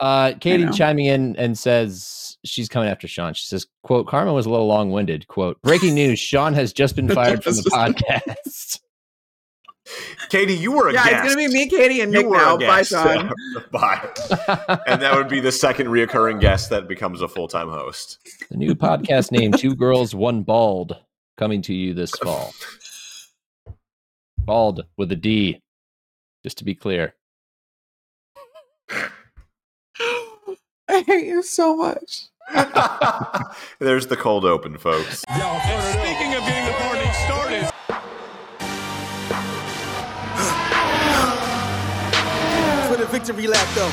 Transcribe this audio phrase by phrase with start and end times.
[0.00, 3.34] Uh, Katie chiming in and says she's coming after Sean.
[3.34, 6.96] She says, "quote Karma was a little long winded." Quote: Breaking news: Sean has just
[6.96, 8.80] been fired from the podcast.
[10.30, 11.04] Katie, you were a guest.
[11.06, 11.24] yeah, guest.
[11.26, 12.56] it's gonna be me, Katie, and You Nick now.
[12.56, 12.90] Bye, guest.
[12.90, 13.32] Sean.
[13.72, 14.08] Bye.
[14.86, 18.18] And that would be the second reoccurring guest that becomes a full time host.
[18.50, 20.96] the new podcast name: Two Girls, One Bald,
[21.36, 22.54] coming to you this fall.
[24.38, 25.60] Bald with a D,
[26.42, 27.14] just to be clear.
[31.00, 32.26] I hate you so much.
[33.78, 35.20] There's the cold open, folks.
[35.20, 37.64] Speaking of getting the party started.
[42.88, 43.90] for the victory lap though.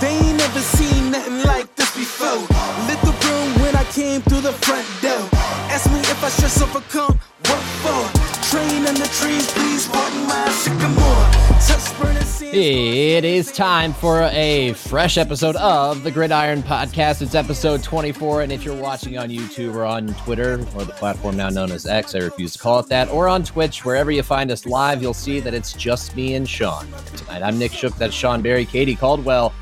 [0.00, 2.40] They ain't never seen nothing like this before.
[2.88, 5.28] Lit the room when I came through the front door.
[5.70, 8.10] Ask me if I stress overcome, what for?
[8.50, 11.47] Train in the trees, please pardon my sycamore.
[11.78, 12.56] Touch burning sands.
[12.56, 17.22] It is time for a fresh episode of the Gridiron Podcast.
[17.22, 21.36] It's episode 24, and if you're watching on YouTube or on Twitter or the platform
[21.36, 24.24] now known as X, I refuse to call it that, or on Twitch, wherever you
[24.24, 26.84] find us live, you'll see that it's just me and Sean
[27.14, 27.42] tonight.
[27.42, 27.94] I'm Nick Shook.
[27.94, 28.66] That's Sean Barie.
[28.66, 29.54] Katie Caldwell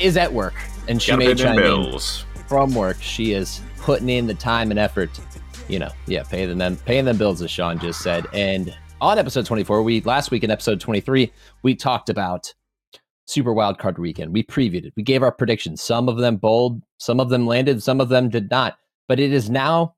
[0.00, 0.54] is at work,
[0.88, 2.00] and she Gotta may pay them in
[2.48, 3.00] from work.
[3.00, 5.10] She is putting in the time and effort,
[5.68, 8.26] you know, yeah, paying them paying them bills, as Sean just said.
[8.32, 12.52] And on episode 24, we last week in episode 23, we talked about
[13.26, 14.32] Super Wild Card Weekend.
[14.32, 14.92] We previewed it.
[14.96, 15.82] We gave our predictions.
[15.82, 18.76] Some of them bold, some of them landed, some of them did not.
[19.08, 19.94] But it is now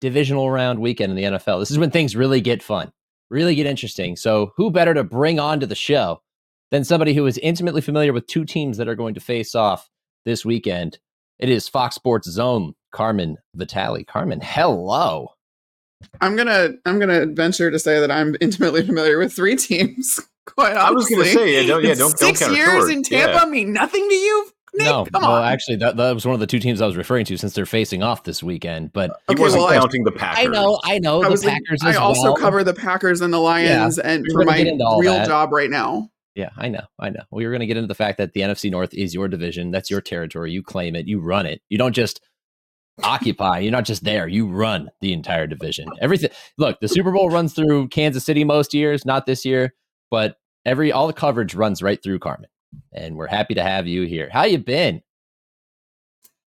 [0.00, 1.60] divisional round weekend in the NFL.
[1.60, 2.92] This is when things really get fun,
[3.30, 4.16] really get interesting.
[4.16, 6.22] So, who better to bring on to the show
[6.70, 9.90] than somebody who is intimately familiar with two teams that are going to face off
[10.24, 10.98] this weekend?
[11.38, 14.04] It is Fox Sports Zone, Carmen Vitali.
[14.04, 15.33] Carmen, hello.
[16.20, 20.20] I'm gonna I'm gonna venture to say that I'm intimately familiar with three teams.
[20.46, 22.68] Quite honestly, I was gonna say, yeah, don't- yeah, don't- don't six count it years
[22.84, 22.90] short.
[22.92, 23.44] in Tampa Yeah.
[23.46, 24.84] mean nothing to you, Nick.
[24.86, 25.52] no, come well, on.
[25.52, 27.64] actually, that, that was one of the two teams I was referring to since they're
[27.66, 28.92] facing off this weekend.
[28.92, 30.44] But He Okay, wasn't well, I- counting the Packers.
[30.44, 32.36] I know, I know I the was like, Packers I also well.
[32.36, 35.26] cover the Packers and the Lions, and for my get into all real that.
[35.26, 36.10] job right now.
[36.34, 37.22] Yeah, I know, I know.
[37.30, 39.70] We were going to get into the fact that the NFC North is your division.
[39.70, 40.50] That's your territory.
[40.52, 41.06] You claim it.
[41.06, 41.62] You run it.
[41.68, 42.20] You don't just
[43.02, 43.58] occupy.
[43.58, 44.28] You're not just there.
[44.28, 45.88] You run the entire division.
[46.00, 46.30] Everything.
[46.58, 49.04] Look, the Super Bowl runs through Kansas City most years.
[49.04, 49.74] Not this year,
[50.10, 52.48] but every all the coverage runs right through Carmen.
[52.92, 54.28] And we're happy to have you here.
[54.32, 55.02] How you been?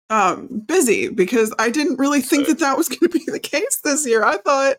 [0.10, 3.80] Um, busy because I didn't really think that that was going to be the case
[3.84, 4.24] this year.
[4.26, 4.76] I thought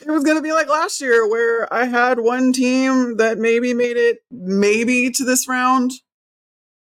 [0.00, 3.74] it was going to be like last year, where I had one team that maybe
[3.74, 5.90] made it maybe to this round,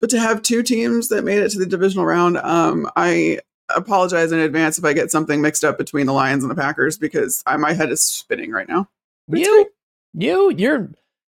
[0.01, 3.41] but to have two teams that made it to the divisional round, um, I
[3.75, 6.99] apologize in advance if I get something mixed up between the Lions and the Packers
[6.99, 8.89] because I, my head is spinning right now.
[9.29, 9.71] But You,
[10.15, 10.91] you, you're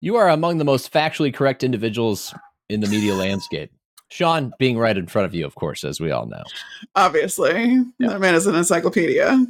[0.01, 2.33] you are among the most factually correct individuals
[2.69, 3.71] in the media landscape.
[4.09, 6.43] Sean being right in front of you, of course, as we all know.
[6.95, 8.09] Obviously, Yeah.
[8.09, 9.45] that man is an encyclopedia.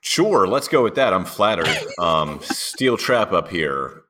[0.00, 1.12] Sure, let's go with that.
[1.12, 1.68] I'm flattered.
[1.98, 4.01] Um, steel trap up here.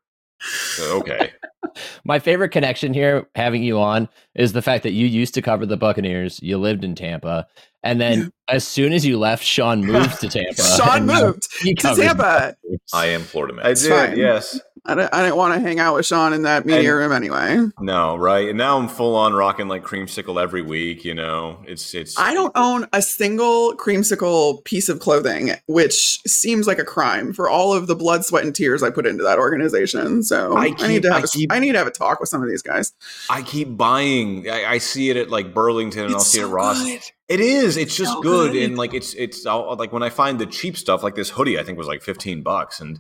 [0.43, 1.33] So, okay.
[2.05, 5.65] My favorite connection here, having you on, is the fact that you used to cover
[5.65, 6.41] the Buccaneers.
[6.43, 7.47] You lived in Tampa,
[7.83, 10.63] and then as soon as you left, Sean moved to Tampa.
[10.63, 12.57] Sean moved to Tampa.
[12.93, 13.67] I am Florida man.
[13.67, 14.61] I It's did, yes.
[14.85, 17.13] I didn't, I didn't want to hang out with Sean in that media And- room
[17.13, 17.57] anyway.
[17.79, 18.49] No, right.
[18.49, 21.63] And now I'm full on rocking like creamsicle every week, you know.
[21.69, 26.85] It's it's I don't own a single creamsicle piece of clothing, which seems like a
[26.85, 30.25] crime for all of the blood, sweat, and tears I put into that organization.
[30.25, 32.19] So I I, need to have I a, keep- I need to have a talk
[32.19, 32.93] with some of these guys.
[33.31, 34.51] I keep buying.
[34.51, 36.83] I, I see it at like Burlington and I'll see it at Ross.
[36.83, 37.03] good.
[37.29, 37.77] It is.
[37.77, 38.53] It's just So good.
[38.53, 38.63] good.
[38.65, 41.57] and like it's it's I'll, like when I find the cheap stuff, like this hoodie,
[41.59, 42.99] I think was like fifteen bucks, and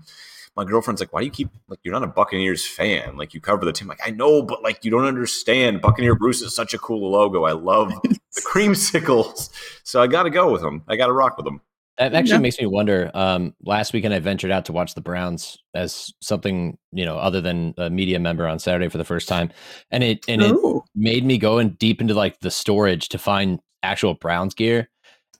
[0.56, 3.16] my girlfriend's like, "Why do you keep like you're not a Buccaneers fan?
[3.16, 5.80] Like you cover the team." Like I know, but like you don't understand.
[5.80, 7.44] Buccaneer Bruce is such a cool logo.
[7.44, 9.50] I love the creamsicles,
[9.84, 10.82] so I got to go with them.
[10.88, 11.60] I got to rock with them.
[11.98, 12.38] That actually Yeah.
[12.40, 13.10] makes me wonder.
[13.12, 17.40] Um, last weekend, I ventured out to watch the Browns as something you know other
[17.40, 19.50] than a media member on Saturday for the first time,
[19.90, 20.54] and it and it
[20.94, 24.88] made me go in deep into like the storage to find actual Browns gear.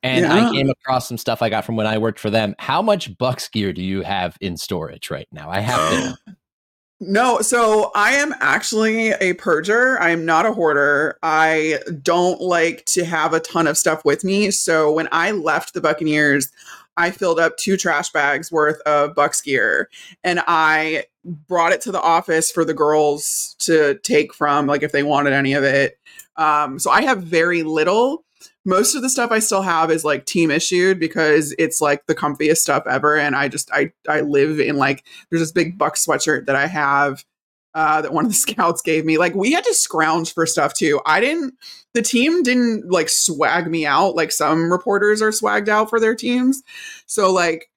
[0.03, 2.55] And I came across some stuff I got from when I worked for them.
[2.59, 5.51] How much Bucks gear do you have in storage right now?
[5.51, 6.19] I have to.
[7.05, 10.01] No, so I am actually a purger.
[10.01, 11.19] I am not a hoarder.
[11.21, 14.53] I don't like to have a ton of stuff with me.
[14.53, 16.53] So when I left the Buccaneers,
[16.97, 19.91] I filled up two trash bags worth of Bucks gear
[20.23, 24.93] and I brought it to the office for the girls to take from, like if
[24.93, 25.99] they wanted any of it.
[26.37, 28.25] Um, so I have very little.
[28.65, 32.15] Most of the stuff I still have is like team issued because it's like the
[32.15, 33.17] comfiest stuff ever.
[33.17, 36.67] And I just I I live in like there's this big buck sweatshirt that I
[36.67, 37.25] have
[37.75, 39.19] uh, that one of the scouts gave me.
[39.19, 41.01] Like we had to scrounge for stuff too.
[41.07, 41.55] I didn't.
[41.95, 46.15] The team didn't like swag me out like some reporters are swagged out for their
[46.15, 46.63] teams.
[47.07, 47.69] So like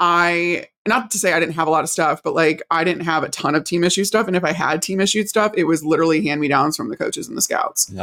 [0.00, 3.02] I not to say I didn't have a lot of stuff, but like I didn't
[3.02, 4.26] have a ton of team issue stuff.
[4.26, 6.96] And if I had team issued stuff, it was literally hand me downs from the
[6.96, 7.92] coaches and the scouts.
[7.94, 7.98] Uh,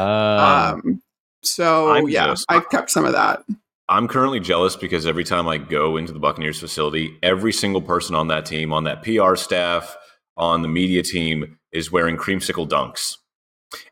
[0.75, 1.01] Um,
[1.45, 3.43] so I'm yeah, just- I kept some of that.
[3.87, 8.15] I'm currently jealous because every time I go into the Buccaneers facility, every single person
[8.15, 9.95] on that team, on that PR staff,
[10.37, 13.17] on the media team, is wearing creamsicle dunks.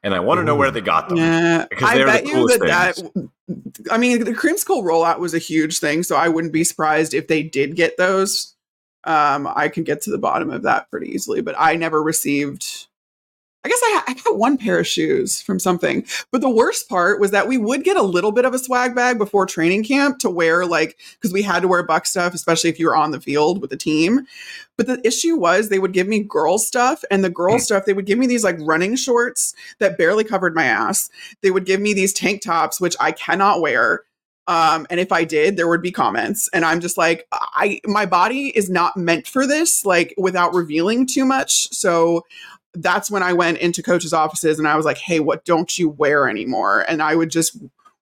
[0.01, 1.17] And I want to know where they got them.
[1.17, 3.29] Yeah, Because I they're the bet you that that.
[3.91, 7.27] I mean, the creamsicle rollout was a huge thing, so I wouldn't be surprised if
[7.27, 8.55] they did get those.
[9.03, 12.87] Um, I could get to the bottom of that pretty easily, but I never received.
[13.65, 17.19] I guess I, I got one pair of shoes from something, but the worst part
[17.21, 20.19] was that we would get a little bit of a swag bag before training camp
[20.19, 23.11] to wear, like, because we had to wear buck stuff, especially if you were on
[23.11, 24.27] the field with the team.
[24.75, 27.59] But the issue was they would give me girl stuff, and the girl Hmm.
[27.59, 31.09] stuff they would give me these like running shorts that barely covered my ass.
[31.41, 34.03] They would give me these tank tops, which I cannot wear.
[34.45, 36.49] Um, and if I did, there would be comments.
[36.51, 41.07] And I'm just like, I my body is not meant for this, like without revealing
[41.07, 41.73] too much.
[41.73, 42.25] So
[42.75, 45.89] that's when I went into coaches' offices and I was like, hey, what don't you
[45.89, 46.85] wear anymore?
[46.87, 47.57] And I would just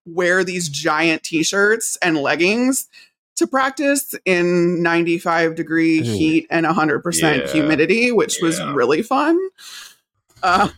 [0.05, 2.87] wear these giant t-shirts and leggings
[3.35, 7.51] to practice in 95 degree heat and 100% Yeah.
[7.51, 9.39] humidity, which was really fun.
[10.43, 10.69] Uh,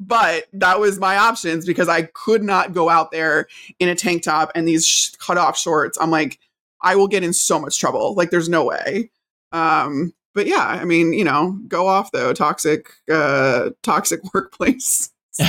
[0.00, 3.46] but that was my options because I could not go out there
[3.78, 5.96] in a tank top and these sh- cut off shorts.
[6.00, 6.38] I'm like,
[6.80, 8.14] I will get in so much trouble.
[8.14, 9.10] Like, there's no way.
[9.52, 12.32] Um, but yeah, I mean, you know, go off though.
[12.32, 15.10] Toxic, uh, toxic workplace.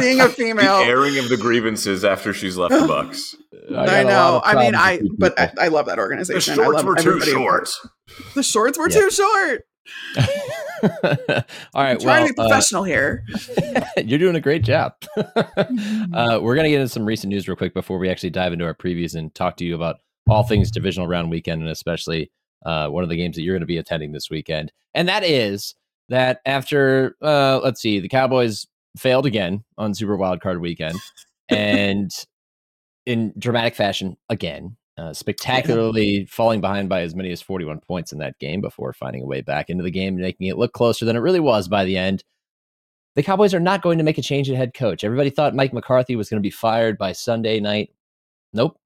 [0.00, 3.34] Being a The female, airing of the grievances after she's left the Bucks.
[3.70, 4.40] I, got a lot know.
[4.44, 5.52] I mean, I but I.
[5.60, 6.52] I love that The organization.
[6.54, 7.68] I shorts love were too everybody a short.
[8.34, 9.00] The shorts were Yeah.
[9.00, 9.66] too short.
[10.16, 13.24] All right, I'm trying well, to be uh, professional here.
[14.04, 14.94] you're doing a great job.
[15.16, 18.64] uh, we're gonna get into some recent news real quick before we actually dive into
[18.64, 19.96] our previews and talk to you about
[20.28, 22.30] all things divisional round weekend and especially
[22.64, 24.72] uh, one of the games that you're going to be attending this weekend.
[24.94, 25.74] And that is
[26.08, 28.66] that after uh, let's see, the Cowboys
[28.96, 30.98] failed again on Super Wild Card weekend,
[31.48, 32.10] and
[33.06, 34.76] in dramatic fashion again.
[34.98, 39.22] Uh, spectacularly falling behind by as many as 41 points in that game before finding
[39.22, 41.68] a way back into the game, and making it look closer than it really was
[41.68, 42.22] by the end
[43.16, 45.02] the Cowboys are not going to make a change at head coach.
[45.02, 47.90] Everybody thought Mike McCarthy was going to be fired by Sunday night.
[48.52, 48.78] Nope.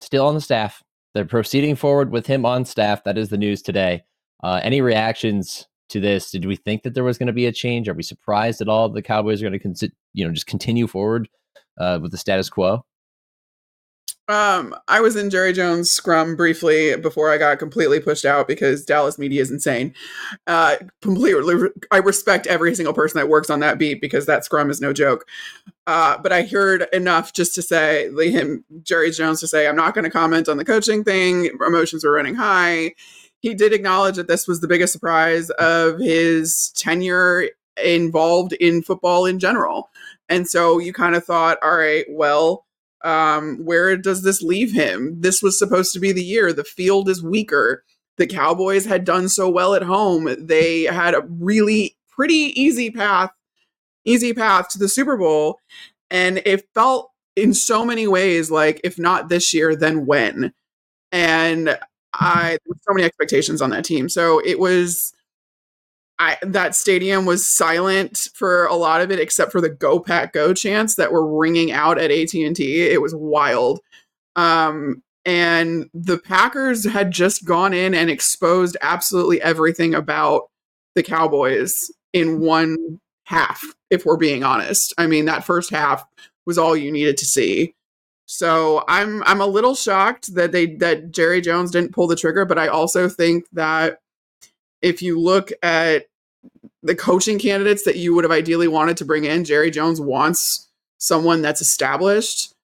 [0.00, 0.82] Still on the staff.
[1.14, 3.04] They're proceeding forward with him on staff.
[3.04, 4.02] That is the news today.
[4.42, 6.30] Uh, any reactions to this?
[6.30, 7.88] Did we think that there was going to be a change?
[7.88, 10.86] Are we surprised at all the Cowboys are going to, consi- you know, just continue
[10.86, 11.28] forward
[11.78, 12.84] uh, with the status quo?
[14.28, 18.84] Um, I was in Jerry Jones scrum briefly before I got completely pushed out because
[18.84, 19.94] Dallas media is insane.
[20.46, 24.68] Uh, completely, I respect every single person that works on that beat because that scrum
[24.68, 25.24] is no joke.
[25.86, 29.94] Uh, but I heard enough just to say him, Jerry Jones, to say I'm not
[29.94, 31.50] going to comment on the coaching thing.
[31.66, 32.94] Emotions were running high.
[33.40, 37.48] He did acknowledge that this was the biggest surprise of his tenure
[37.82, 39.88] involved in football in general.
[40.28, 42.66] And so you kind of thought, all right, well,
[43.04, 45.20] um, where does this leave him?
[45.20, 46.52] This was supposed to be the year.
[46.52, 47.84] The field is weaker.
[48.16, 50.34] The Cowboys had done so well at home.
[50.38, 53.30] They had a really pretty easy path,
[54.04, 55.60] easy path to the Super Bowl.
[56.10, 60.52] And it felt in so many ways like, if not this year, then when?
[61.12, 61.78] And
[62.14, 64.08] I, so many expectations on that team.
[64.08, 65.12] So it was,
[66.18, 70.32] I, that stadium was silent for a lot of it, except for the "Go Pack
[70.32, 72.82] Go" chants that were ringing out at AT and T.
[72.82, 73.80] It was wild,
[74.36, 80.48] um, and the Packers had just gone in and exposed absolutely everything about
[80.94, 83.62] the Cowboys in one half.
[83.90, 86.04] If we're being honest, I mean that first half
[86.46, 87.74] was all you needed to see.
[88.26, 92.44] So I'm I'm a little shocked that they that Jerry Jones didn't pull the trigger,
[92.44, 94.00] but I also think that
[94.82, 96.06] if you look at
[96.82, 100.68] the coaching candidates that you would have ideally wanted to bring in, Jerry Jones wants
[100.98, 102.54] someone that's established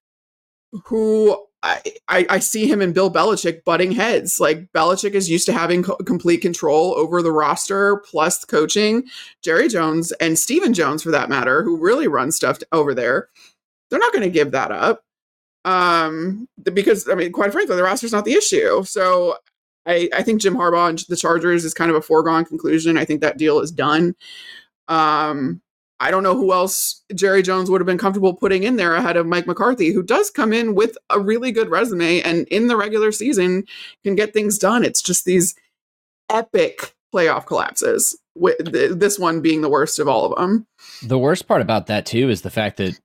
[0.87, 4.39] who I, I, I see him and Bill Belichick butting heads.
[4.39, 9.05] Like Belichick is used to having co- complete control over the roster plus the coaching.
[9.43, 13.29] Jerry Jones and Stephen Jones, for that matter, who really run stuff over there,
[13.89, 15.03] they're not going to give that up.
[15.65, 18.85] Um, because I mean, quite frankly, the roster's not the issue.
[18.85, 19.37] So
[19.87, 22.97] I, I think Jim Harbaugh and the Chargers is kind of a foregone conclusion.
[22.97, 24.15] I think that deal is done.
[24.89, 25.61] Um,
[26.01, 29.17] I don't know who else Jerry Jones would have been comfortable putting in there ahead
[29.17, 32.77] of Mike McCarthy, who does come in with a really good resume and in the
[32.77, 33.65] regular season
[34.03, 34.85] can get things done.
[34.85, 35.55] It's just these
[36.31, 38.19] epic playoff collapses.
[38.35, 40.67] with th- this one being the worst of all of them.
[41.03, 42.99] The worst part about that too is the fact that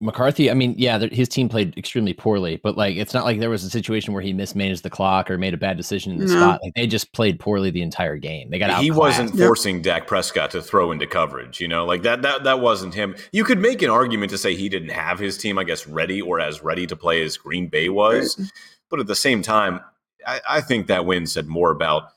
[0.00, 0.50] McCarthy.
[0.50, 3.64] I mean, yeah, his team played extremely poorly, but like it's not like there was
[3.64, 6.32] a situation where he mismanaged the clock or made a bad decision in the No.
[6.36, 6.60] spot.
[6.62, 8.50] Like they just played poorly the entire game.
[8.50, 9.46] They got he wasn't Yep.
[9.46, 13.16] forcing Dak Prescott to throw into coverage, you know, like that that that wasn't him.
[13.32, 16.20] You could make an argument to say he didn't have his team, I guess, ready
[16.20, 18.38] or as ready to play as Green Bay was.
[18.90, 19.80] But at the same time,
[20.26, 22.10] I, I think that win said more about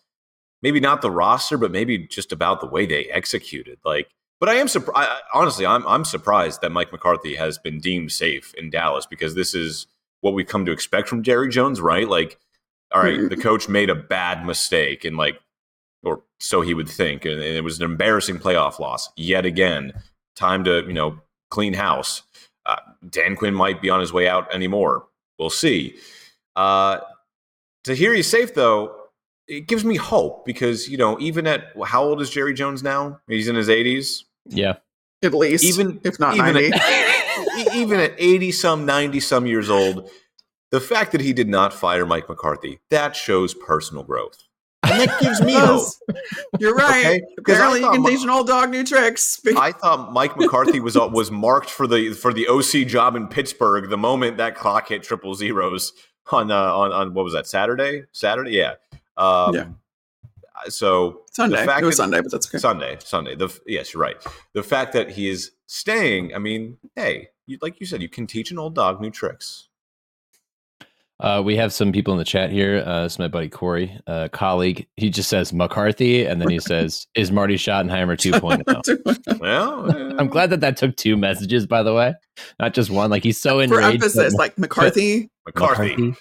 [0.62, 3.80] maybe not the roster, but maybe just about the way they executed.
[3.86, 4.10] Like,
[4.40, 5.10] but I am surprised.
[5.34, 9.54] Honestly, I'm I'm surprised that Mike McCarthy has been deemed safe in Dallas because this
[9.54, 9.88] is
[10.22, 12.08] what we've come to expect from Jerry Jones, right?
[12.08, 12.40] Like,
[12.94, 15.40] all right, the coach made a bad mistake, and like,
[16.04, 19.94] or so he would think, and, and it was an embarrassing playoff loss yet again.
[20.36, 21.20] Time to you know
[21.52, 22.24] clean house.
[22.66, 22.78] Uh,
[23.10, 25.06] Dan Quinn might be on his way out anymore.
[25.38, 25.98] We'll see.
[26.56, 27.00] Uh,
[27.86, 28.96] to hear he's safe though,
[29.48, 33.20] it gives me hope because you know even at how old is Jerry Jones now?
[33.28, 34.26] He's in his eighties.
[34.50, 34.76] Yeah.
[35.24, 36.72] At least, Even- if not even 90.
[37.58, 40.10] E- even at 80 some 90 some years old
[40.72, 44.44] the fact that he did not fire mike mccarthy that shows personal growth
[44.84, 45.88] and that gives me hope
[46.60, 47.06] You're right.
[47.06, 49.40] Okay, 'cause I Apparently, you can my- teach an old dog new tricks.
[49.58, 53.28] I thought Mike McCarthy was uh, was marked for the for the OC job in
[53.28, 55.92] Pittsburgh the moment that clock hit triple zeros
[56.32, 58.74] on uh, on on what was that Saturday Saturday yeah
[59.18, 59.66] um, Yeah.
[60.68, 61.66] So Sunday.
[61.66, 62.58] fact It was that- Sunday, but that's okay.
[62.58, 63.36] Sunday, Sunday.
[63.36, 64.18] The yes, you're right.
[64.54, 68.28] The fact that he is staying, I mean, hey, you, like you said, you can
[68.28, 69.68] teach an old dog new tricks.
[71.22, 72.82] Uh, we have some people in the chat here.
[72.86, 74.88] Uh, this is my buddy Corey, uh, colleague.
[74.96, 80.50] He just says McCarthy, and then he says, "Is Marty Schottenheimer 2.0?" Well, I'm glad
[80.52, 82.14] that that took two messages, by the way,
[82.58, 83.10] not just one.
[83.10, 83.84] Like he's so For enraged.
[83.84, 86.14] that emphasis, like McCarthy McCarthy.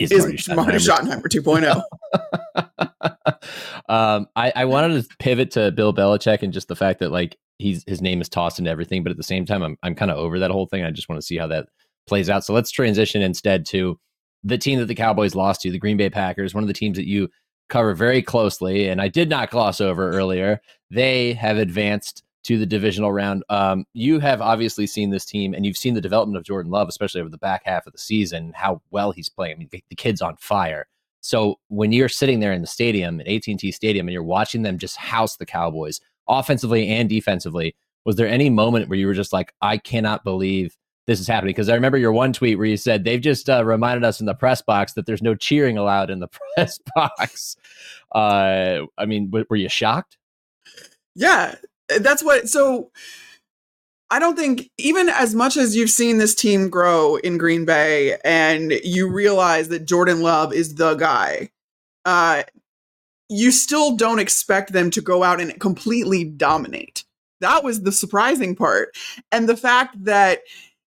[0.00, 2.58] is, is Marty Marty Schottenheimer Schottenheimer oh.
[2.80, 2.89] 2.0.
[3.88, 7.36] um, I, I wanted to pivot to Bill Belichick and just the fact that like
[7.58, 10.10] he's his name is tossed into everything, but at the same time, I'm I'm kind
[10.10, 10.84] of over that whole thing.
[10.84, 11.66] I just want to see how that
[12.06, 12.44] plays out.
[12.44, 13.98] So let's transition instead to
[14.42, 16.96] the team that the Cowboys lost to, the Green Bay Packers, one of the teams
[16.96, 17.28] that you
[17.68, 20.60] cover very closely, and I did not gloss over earlier.
[20.90, 23.44] They have advanced to the divisional round.
[23.48, 26.88] Um, you have obviously seen this team, and you've seen the development of Jordan Love,
[26.88, 29.56] especially over the back half of the season, how well he's playing.
[29.56, 30.88] I mean, the, the kid's on fire.
[31.20, 34.78] So when you're sitting there in the stadium at AT&T Stadium and you're watching them
[34.78, 37.74] just house the Cowboys offensively and defensively,
[38.04, 41.50] was there any moment where you were just like, I cannot believe this is happening?
[41.50, 44.26] Because I remember your one tweet where you said they've just uh, reminded us in
[44.26, 47.56] the press box that there's no cheering allowed in the press box.
[48.12, 50.16] Uh, I mean, w- were you shocked?
[51.14, 51.56] Yeah,
[52.00, 52.48] that's what.
[52.48, 52.90] So
[54.10, 58.16] I don't think, even as much as you've seen this team grow in Green Bay
[58.24, 61.50] and you realize that Jordan Love is the guy,
[62.04, 62.42] uh,
[63.28, 67.04] you still don't expect them to go out and completely dominate.
[67.40, 68.96] That was the surprising part.
[69.30, 70.40] And the fact that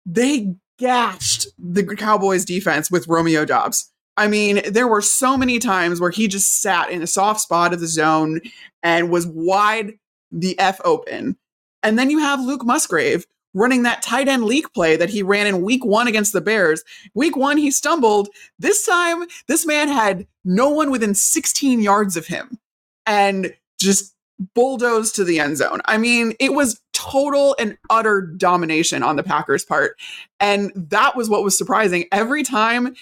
[0.06, 3.90] they gashed the Cowboys defense with Romeo Doubs.
[4.16, 7.72] I mean, there were so many times where he just sat in a soft spot
[7.72, 8.40] of the zone
[8.82, 9.94] and was wide
[10.30, 11.36] the F open.
[11.82, 15.46] And then you have Luke Musgrave running that tight end leak play that he ran
[15.46, 16.84] in week one against the Bears.
[17.14, 18.28] Week one, he stumbled.
[18.58, 22.58] This time, this man had no one within 16 yards of him
[23.06, 24.14] and just
[24.54, 25.80] bulldozed to the end zone.
[25.86, 29.96] I mean, it was total and utter domination on the Packers' part.
[30.40, 32.04] And that was what was surprising.
[32.12, 32.94] Every time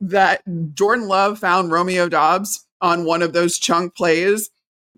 [0.00, 0.42] that
[0.74, 4.50] Jordan Love found Romeo Doubs on one of those chunk plays,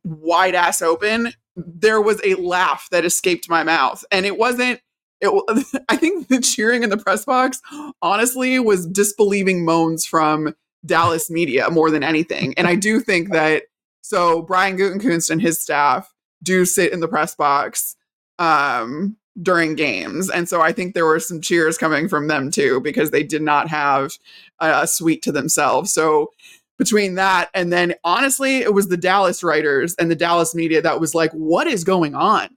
[0.02, 1.32] wide ass open,
[1.66, 4.04] there was a laugh that escaped my mouth.
[4.10, 4.80] And it wasn't,
[5.20, 7.60] it, I think the cheering in the press box,
[8.02, 10.54] honestly, was disbelieving moans from
[10.86, 12.54] Dallas media more than anything.
[12.56, 13.64] And I do think that,
[14.00, 16.12] so Brian Gutekunst and his staff
[16.42, 17.96] do sit in the press box
[18.38, 20.30] um, during games.
[20.30, 23.42] And so I think there were some cheers coming from them too, because they did
[23.42, 24.12] not have
[24.60, 25.92] a, a suite to themselves.
[25.92, 26.30] So
[26.78, 31.00] between that and then honestly, it was the Dallas writers and the Dallas media that
[31.00, 32.48] was like, what is going on?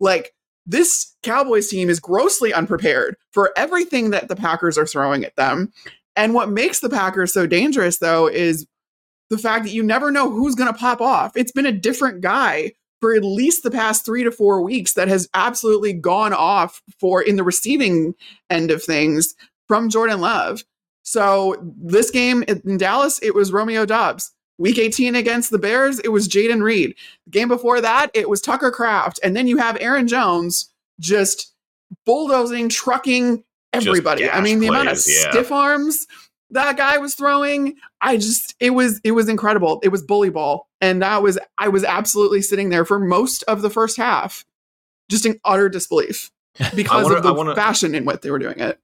[0.00, 0.32] Like,
[0.66, 5.72] this Cowboys team is grossly unprepared for everything that the Packers are throwing at them.
[6.16, 8.66] And what makes the Packers so dangerous, though, is
[9.28, 11.36] the fact that you never know who's going to pop off.
[11.36, 15.08] It's been a different guy for at least the past three to four weeks that
[15.08, 18.14] has absolutely gone off for in the receiving
[18.48, 19.34] end of things
[19.68, 20.64] from Jordan Love.
[21.04, 24.32] So this game in Dallas, it was Romeo Doubs.
[24.58, 26.94] Week 18 against the Bears, it was Jayden Reed.
[27.26, 29.20] The game before that, it was Tucker Kraft.
[29.22, 31.52] And then you have Aaron Jones just
[32.06, 33.42] bulldozing, trucking
[33.72, 34.28] everybody.
[34.28, 35.30] I mean, the amount of yeah.
[35.30, 36.06] stiff arms
[36.54, 39.80] that guy was throwing, I just it was it was incredible.
[39.82, 43.62] It was bully ball, and that was I was absolutely sitting there for most of
[43.62, 44.44] the first half,
[45.10, 46.30] just in utter disbelief
[46.74, 48.78] because wanna- of the wanna- fashion in what they were doing it.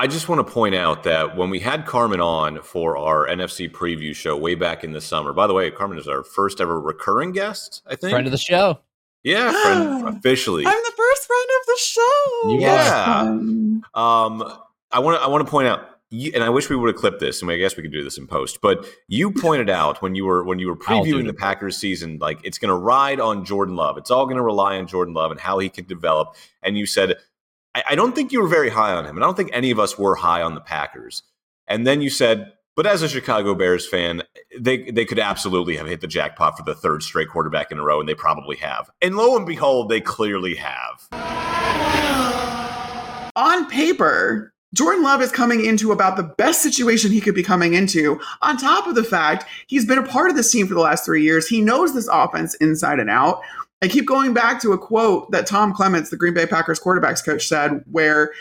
[0.00, 3.70] I just want to point out that when we had Carmen on for our NFC
[3.70, 6.80] preview show way back in the summer, by the way, Carmen is our first ever
[6.80, 8.12] recurring guest, I think.
[8.12, 8.80] Friend of the show.
[9.24, 10.64] yeah, friend, officially.
[10.64, 12.58] I'm the first friend of the show.
[12.60, 13.20] Yeah.
[13.20, 14.58] Um, Um,
[14.90, 16.96] I want to I want to point out, you, and I wish we would have
[16.96, 18.62] clipped this, and I guess we could do this in post.
[18.62, 22.40] But you pointed out when you were when you were previewing the Packers season, like
[22.42, 23.98] it's going to ride on Jordan Love.
[23.98, 26.36] It's all going to rely on Jordan Love and how he can develop.
[26.62, 27.16] And you said,
[27.74, 29.70] I, I don't think you were very high on him, and I don't think any
[29.70, 31.22] of us were high on the Packers.
[31.68, 34.22] And then you said, but as a Chicago Bears fan,
[34.58, 37.84] they they could absolutely have hit the jackpot for the third straight quarterback in a
[37.84, 38.90] row, and they probably have.
[39.02, 41.08] And lo and behold, they clearly have.
[43.36, 47.74] on paper, Jordan Love is coming into about the best situation he could be coming
[47.74, 48.20] into.
[48.42, 51.04] On top of the fact, he's been a part of this team for the last
[51.04, 51.48] three years.
[51.48, 53.42] He knows this offense inside and out.
[53.82, 57.24] I keep going back to a quote that Tom Clements, the Green Bay Packers quarterbacks
[57.24, 58.32] coach, said, where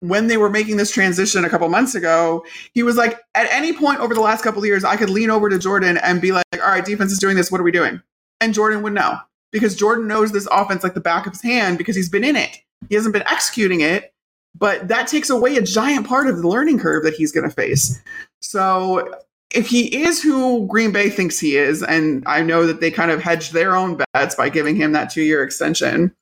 [0.00, 3.72] when they were making this transition a couple months ago, he was like, at any
[3.72, 6.30] point over the last couple of years, I could lean over to Jordan and be
[6.30, 7.50] like, all right, defense is doing this.
[7.50, 8.00] What are we doing?
[8.40, 9.18] And Jordan would know
[9.50, 12.36] because Jordan knows this offense like the back of his hand because he's been in
[12.36, 12.58] it.
[12.88, 14.12] He hasn't been executing it,
[14.54, 17.54] but that takes away a giant part of the learning curve that he's going to
[17.54, 18.00] face.
[18.40, 19.14] So
[19.54, 23.10] if he is who Green Bay thinks he is, and I know that they kind
[23.10, 26.14] of hedged their own bets by giving him that two year extension,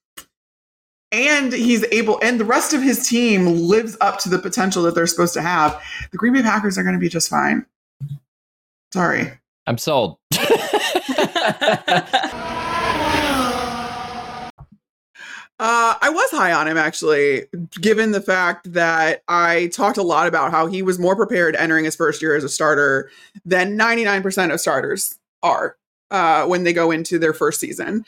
[1.11, 4.95] and he's able, and the rest of his team lives up to the potential that
[4.95, 7.67] they're supposed to have, the Green Bay Packers are going to be just fine.
[8.93, 9.33] Sorry.
[9.67, 10.19] I'm sold.
[15.65, 17.45] Uh, I was high on him actually,
[17.81, 21.85] given the fact that I talked a lot about how he was more prepared entering
[21.85, 23.13] his first year as a starter
[23.45, 25.77] than 99% of starters are
[26.11, 28.05] uh, when they go into their first season.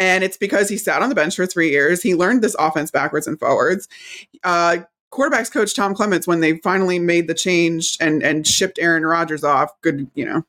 [0.00, 2.02] And it's because he sat on the bench for three years.
[2.02, 3.86] He learned this offense backwards and forwards.
[4.42, 4.78] Uh,
[5.12, 9.44] quarterbacks coach Tom Clements, when they finally made the change and and shipped Aaron Rodgers
[9.44, 10.44] off, good, you know,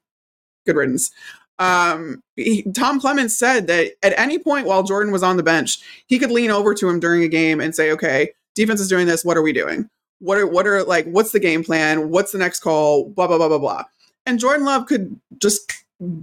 [0.66, 1.12] good riddance.
[1.60, 5.80] Um, he, Tom Clements said that at any point while Jordan was on the bench,
[6.08, 9.08] he could lean over to him during a game and say, "Okay, defense is doing
[9.08, 9.26] this.
[9.26, 9.90] What are we doing?
[10.20, 11.06] What are what are like?
[11.06, 12.10] What's the game plan?
[12.10, 13.10] What's the next call?
[13.10, 13.84] Blah blah blah blah blah."
[14.26, 15.72] And Jordan Love could just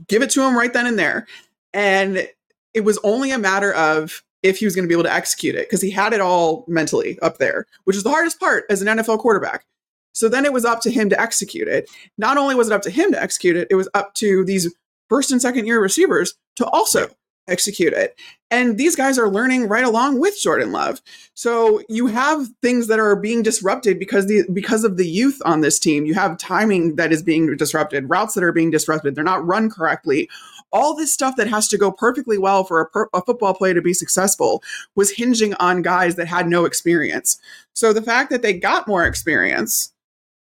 [0.08, 1.26] give it to him right then and there,
[1.72, 2.28] and
[2.74, 5.54] it was only a matter of if he was going to be able to execute
[5.54, 8.82] it because he had it all mentally up there, which is the hardest part as
[8.82, 9.64] an NFL quarterback.
[10.12, 11.90] So then it was up to him to execute it.
[12.18, 14.72] Not only was it up to him to execute it, it was up to these
[15.08, 17.08] first and second year receivers to also
[17.48, 18.18] execute it.
[18.50, 21.02] And these guys are learning right along with Jordan Love.
[21.34, 25.60] So you have things that are being disrupted because the because of the youth on
[25.60, 26.06] this team.
[26.06, 29.14] You have timing that is being disrupted, routes that are being disrupted.
[29.14, 30.28] They're not run correctly.
[30.72, 33.74] All this stuff that has to go perfectly well for a, per- a football player
[33.74, 34.62] to be successful
[34.94, 37.38] was hinging on guys that had no experience.
[37.72, 39.93] So the fact that they got more experience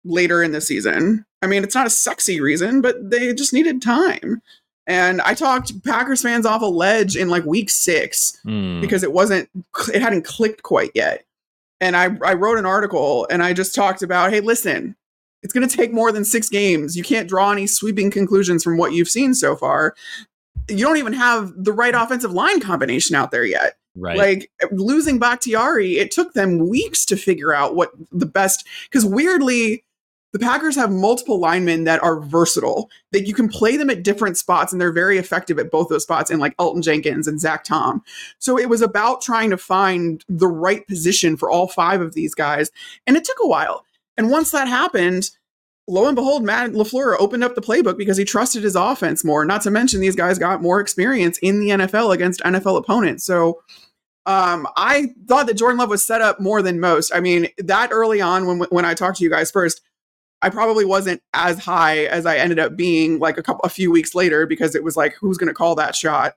[0.06, 3.82] later in the season, I mean, it's not a sexy reason, but they just needed
[3.82, 4.42] time.
[4.88, 8.80] And I talked Packers fans off a ledge in like week six Hmm.
[8.82, 9.50] because it wasn't,
[9.94, 11.26] it hadn't clicked quite yet.
[11.82, 14.96] And I, I wrote an article and I just talked about, hey, listen,
[15.44, 16.96] it's going to take more than six games.
[16.96, 19.96] You can't draw any sweeping conclusions from what you've seen so far.
[20.70, 23.74] You don't even have the right offensive line combination out there yet.
[23.96, 24.18] right.
[24.18, 28.66] Like losing Bakhtiari, it took them weeks to figure out what the best.
[28.90, 29.84] Because weirdly,
[30.36, 32.90] the Packers have multiple linemen that are versatile.
[33.14, 36.04] That you can play them at different spots, and they're very effective at both those
[36.04, 36.30] spots.
[36.30, 38.04] And like Elgton Jenkins and Zach Tom.
[38.38, 42.36] So it was about trying to find the right position for all five of these
[42.36, 42.70] guys,
[43.08, 43.86] and it took a while.
[44.18, 45.30] And once that happened,
[45.88, 49.46] lo and behold, Matt LaFleur opened up the playbook because he trusted his offense more.
[49.46, 53.24] Not to mention these guys got more experience in the NFL against NFL opponents.
[53.24, 53.62] So
[54.26, 57.16] um, I thought that Jordan Love was set up more than most.
[57.16, 59.80] I mean, that early on when when I talked to you guys first,
[60.42, 63.92] I probably wasn't as high as I ended up being like a couple a few
[63.92, 66.36] weeks later because it was like who's going to call that shot?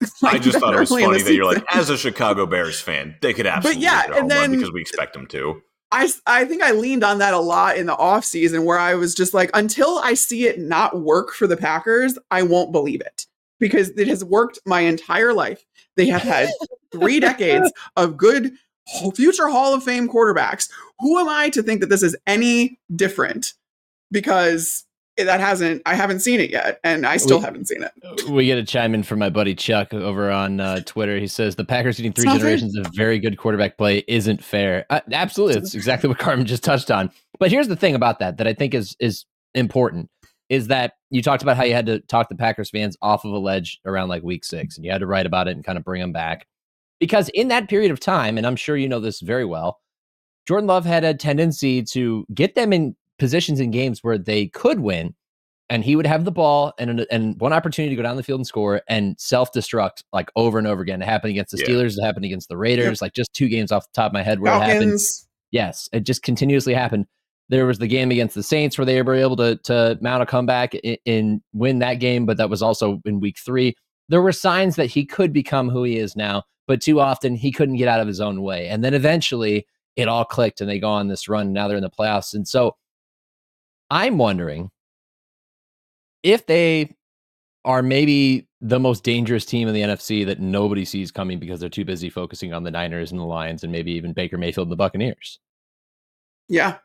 [0.02, 1.96] I Like, just thought it was early in the funny that you're like, as a
[1.98, 4.80] Chicago Bears fan, they could absolutely but yeah, hit a home and then- because we
[4.80, 5.62] expect them to.
[5.90, 8.94] I, I think I leaned on that a lot in the off season where I
[8.94, 13.00] was just like, until I see it not work for the Packers, I won't believe
[13.00, 13.24] it
[13.58, 15.64] because it has worked my entire life.
[15.96, 16.50] They have had
[16.92, 18.52] three decades of good
[19.14, 20.68] future Hall of Fame quarterbacks.
[21.00, 23.54] Who am I to think that this is any different?
[24.10, 24.84] Because
[25.16, 28.28] that hasn't, I haven't seen it yet, and I still We- haven't seen it.
[28.30, 31.18] we get a chime in from my buddy Chuck over on uh, Twitter.
[31.18, 32.56] He says the Packers getting three It's not fair.
[32.56, 34.86] generations of very good quarterback play isn't fair.
[34.90, 37.10] Uh, absolutely, that's exactly what Carmen just touched on.
[37.40, 40.08] But here's the thing about that that I think is is important
[40.48, 43.32] is that you talked about how you had to talk the Packers fans off of
[43.32, 45.76] a ledge around like week six, and you had to write about it and kind
[45.78, 46.46] of bring them back.
[47.00, 49.80] Because in that period of time, and I'm sure you know this very well,
[50.48, 54.80] Jordan Love had a tendency to get them in positions in games where they could
[54.80, 55.14] win,
[55.68, 58.40] and he would have the ball and and one opportunity to go down the field
[58.40, 61.02] and score and self destruct like over and over again.
[61.02, 61.66] It happened against the Yeah.
[61.68, 63.02] Steelers, it happened against the Raiders, Yep.
[63.02, 64.98] like just two games off the top of my head where it happened.
[65.50, 67.04] Yes, it just continuously happened.
[67.50, 70.26] There was the game against the Saints where they were able to to mount a
[70.26, 73.74] comeback and, and win that game, but that was also in week three.
[74.08, 77.52] There were signs that he could become who he is now, but too often he
[77.52, 78.66] couldn't get out of his own way.
[78.68, 79.66] And then eventually
[79.98, 81.52] it all clicked and they go on this run.
[81.52, 82.32] Now they're in the playoffs.
[82.32, 82.76] And so
[83.90, 84.70] I'm wondering
[86.22, 86.94] if they
[87.64, 91.68] are maybe the most dangerous team in the NFC that nobody sees coming because they're
[91.68, 94.72] too busy focusing on the Niners and the Lions and maybe even Baker Mayfield and
[94.72, 95.40] the Buccaneers.
[96.48, 96.76] Yeah.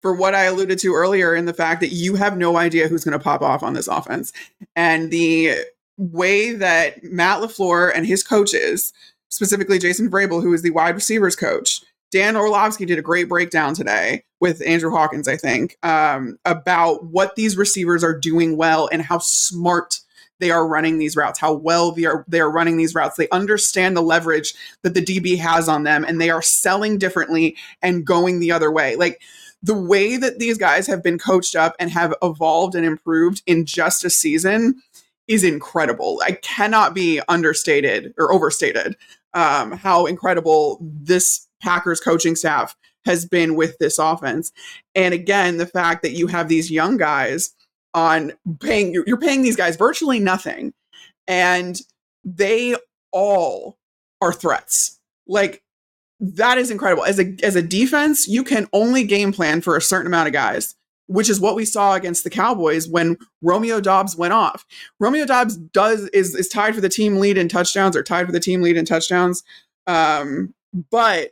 [0.00, 3.04] For what I alluded to earlier in the fact that you have no idea who's
[3.04, 4.32] going to pop off on this offense.
[4.74, 5.52] And the
[5.98, 8.94] way that Matt LaFleur and his coaches,
[9.28, 13.74] specifically Jason Vrabel, who is the wide receivers coach, Dan Orlovsky did a great breakdown
[13.74, 19.02] today with Andrew Hawkins, I think, um, about what these receivers are doing well and
[19.02, 20.00] how smart
[20.40, 23.16] they are running these routes, how well they are they are running these routes.
[23.16, 27.56] They understand the leverage that the DB has on them, and they are selling differently
[27.82, 28.96] and going the other way.
[28.96, 29.20] Like
[29.62, 33.66] the way that these guys have been coached up and have evolved and improved in
[33.66, 34.80] just a season
[35.26, 36.22] is incredible.
[36.24, 38.96] I cannot be understated or overstated
[39.34, 44.52] um, how incredible this Packers coaching staff has been with this offense.
[44.94, 47.54] And again, the fact that you have these young guys
[47.94, 50.74] on paying, you're, paying these guys virtually nothing,
[51.26, 51.80] and
[52.24, 52.76] they
[53.12, 53.78] all
[54.20, 55.00] are threats.
[55.26, 55.62] Like
[56.20, 57.04] that is incredible.
[57.04, 60.32] As a as a defense, you can only game plan for a certain amount of
[60.32, 60.74] guys,
[61.06, 64.66] which is what we saw against the Cowboys when Romeo Doubs went off.
[65.00, 68.32] Romeo Doubs does is is tied for the team lead in touchdowns or tied for
[68.32, 69.42] the team lead in touchdowns.
[69.86, 70.54] Um,
[70.90, 71.30] but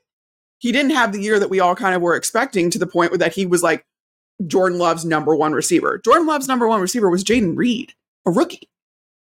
[0.67, 3.17] he didn't have the year that we all kind of were expecting to the point
[3.21, 3.87] that he was like
[4.49, 5.99] Jordan Love's number one receiver.
[6.05, 7.93] Jordan Love's number one receiver was Jayden Reed,
[8.27, 8.69] a rookie.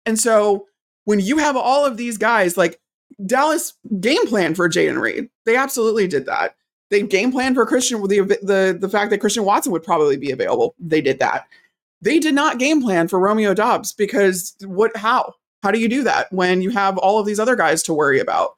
[0.05, 0.67] And so
[1.05, 2.81] when you have all of these guys, like
[3.25, 6.57] Dallas game plan for Jayden Reed, they absolutely did that.
[6.91, 10.33] They game planned for Christian the, the the fact that Christian Watson would probably be
[10.33, 10.75] available.
[10.81, 11.47] They did that.
[12.03, 14.97] They did not game plan for Romeo Doubs because what?
[14.97, 15.35] How?
[15.63, 18.19] How do you do that when you have all of these other guys to worry
[18.19, 18.57] about?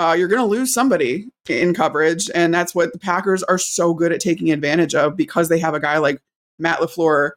[0.00, 3.92] Uh, you're going to lose somebody in coverage, and that's what the Packers are so
[3.92, 6.22] good at taking advantage of because they have a guy like
[6.58, 7.32] Matt LaFleur.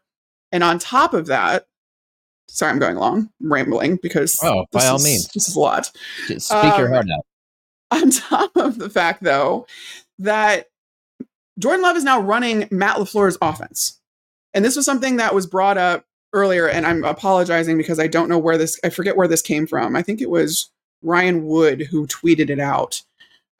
[0.54, 1.66] And on top of that,
[2.48, 5.28] sorry, I'm going long, I'm rambling because Oh, by this all is- means.
[5.34, 5.92] this is a lot
[6.28, 7.26] Just speak your Um, heart out.
[8.02, 9.68] on top of the fact, though,
[10.20, 10.68] that
[11.60, 14.00] Jordan Love is now running Matt LaFleur's offense.
[14.54, 18.30] And this was something that was brought up earlier, and I'm apologizing because I don't
[18.30, 19.98] know where this, I forget where this came from.
[19.98, 20.70] I think it was
[21.04, 23.02] Ryan Wood who tweeted it out.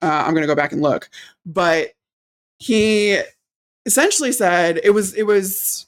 [0.02, 1.10] Uh, I'm going to go back and look.
[1.46, 1.94] But
[2.60, 3.22] he
[3.86, 5.86] essentially said it was, it was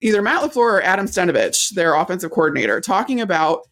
[0.00, 3.66] either Matt LaFleur or Adam Stenavich, their offensive coordinator, talking about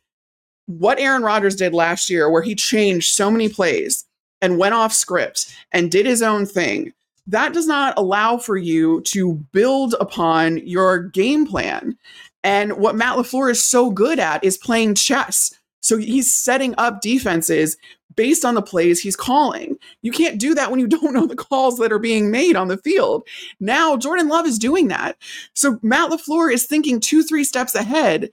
[0.67, 4.05] what Aaron Rodgers did last year, where he changed so many plays
[4.43, 6.93] and went off script and did his own thing,
[7.27, 11.97] that does not allow for you to build upon your game plan.
[12.45, 15.59] And what Matt LaFleur is so good at is playing chess.
[15.87, 17.77] So he's setting up defenses
[18.17, 19.79] based on the plays he's calling.
[20.03, 22.67] You can't do that when you don't know the calls that are being made on
[22.67, 23.23] the field.
[23.61, 25.17] Now, Jordan Love is doing that.
[25.55, 28.31] So Matt LaFleur is thinking two, three steps ahead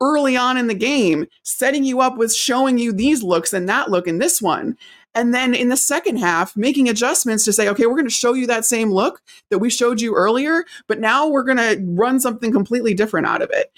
[0.00, 3.90] early on in the game, setting you up with showing you these looks and that
[3.90, 4.76] look and this one.
[5.14, 8.32] And then in the second half, making adjustments to say, okay, we're going to show
[8.32, 12.18] you that same look that we showed you earlier, but now we're going to run
[12.18, 13.70] something completely different out of it.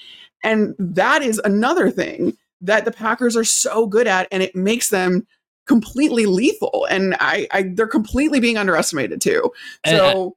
[0.44, 4.90] And that is another thing that the Packers are so good at, and it makes
[4.90, 5.26] them
[5.66, 6.86] completely lethal.
[6.90, 9.50] And I, I they're completely being underestimated too.
[9.84, 10.36] And So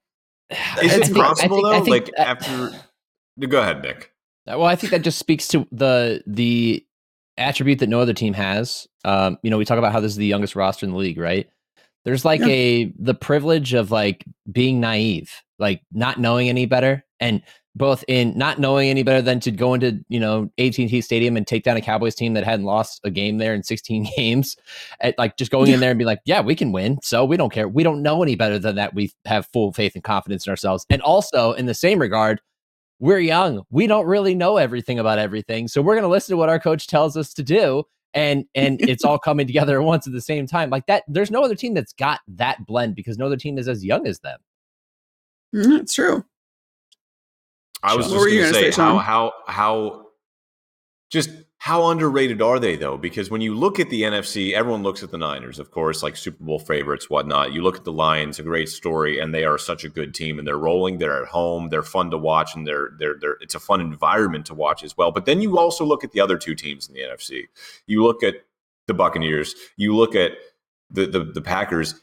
[0.49, 0.57] Is
[0.93, 1.71] I it think- I possible think- though?
[1.83, 2.71] think like that- after,
[3.47, 4.11] go ahead, Nick.
[4.47, 6.83] Well, I think that just speaks to the the
[7.37, 8.87] attribute that no other team has.
[9.05, 11.19] Um, you know, we talk about how this is the youngest roster in the league,
[11.19, 11.47] right?
[12.03, 12.47] There's like Yeah.
[12.47, 17.43] a the privilege of like being naive, like not knowing any better, and
[17.75, 21.45] both in not knowing any better than to go into you know AT&T Stadium and
[21.45, 24.57] take down a Cowboys team that hadn't lost a game there in 16 games,
[24.99, 27.37] at like just going in there and be like, yeah, we can win, so we
[27.37, 27.67] don't care.
[27.67, 28.93] We don't know any better than that.
[28.93, 32.41] We have full faith and confidence in ourselves, and also in the same regard,
[32.99, 33.63] we're young.
[33.69, 35.67] We don't really know everything about everything.
[35.67, 37.83] So we're going to listen to what our coach tells us to do.
[38.13, 40.69] And and it's all coming together at once at the same time.
[40.69, 43.67] Like that, there's no other team that's got that blend because no other team is
[43.67, 44.39] as young as them.
[45.55, 46.25] Mm, It's true.
[47.81, 48.15] I was Sean.
[48.15, 50.05] just you going to say, say, how how how
[51.09, 52.97] just how underrated are they though?
[52.97, 56.15] Because when you look at the NFC, everyone looks at the Niners, of course, like
[56.15, 57.51] Super Bowl favorites, whatnot.
[57.51, 60.39] You look at the Lions, a great story, and they are such a good team,
[60.39, 60.97] and they're rolling.
[60.97, 61.67] They're at home.
[61.69, 63.37] They're fun to watch, and they're they're they're.
[63.41, 65.11] It's a fun environment to watch as well.
[65.11, 67.43] But then you also look at the other two teams in the NFC.
[67.87, 68.35] You look at
[68.87, 69.53] the Buccaneers.
[69.75, 70.33] You look at
[70.89, 71.95] the the, the Packers.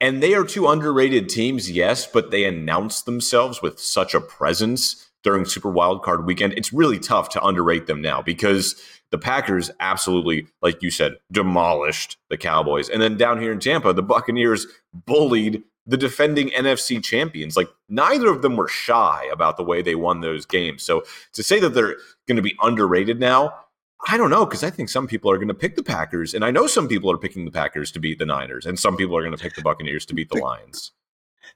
[0.00, 5.10] And they are two underrated teams, yes, but they announced themselves with such a presence
[5.24, 6.52] during Super Wildcard weekend.
[6.54, 8.80] It's really tough to underrate them now because
[9.10, 12.88] the Packers absolutely, like you said, demolished the Cowboys.
[12.88, 17.56] And then down here in Tampa, the Buccaneers bullied the defending NFC champions.
[17.56, 20.82] Like neither of them were shy about the way they won those games.
[20.82, 23.54] So to say that they're going to be underrated now,
[24.06, 26.44] I don't know because I think some people are going to pick the Packers, and
[26.44, 29.16] I know some people are picking the Packers to beat the Niners, and some people
[29.16, 30.92] are going to pick the Buccaneers to beat the Lions.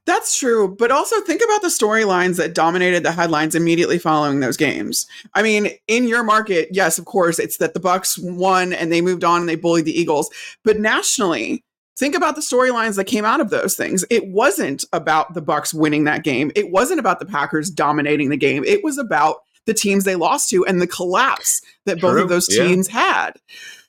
[0.07, 4.57] That's true, but also think about the storylines that dominated the headlines immediately following those
[4.57, 5.07] games.
[5.35, 9.00] I mean, in your market, yes, of course, it's that the Bucks won and they
[9.00, 10.28] moved on and they bullied the Eagles,
[10.64, 11.62] but nationally,
[11.96, 14.05] think about the storylines that came out of those things.
[14.11, 16.50] It wasn't about the Bucks winning that game.
[16.57, 18.64] It wasn't about the Packers dominating the game.
[18.64, 22.46] It was about the teams they lost to and the collapse that both of those
[22.51, 22.64] yeah.
[22.64, 23.33] teams had.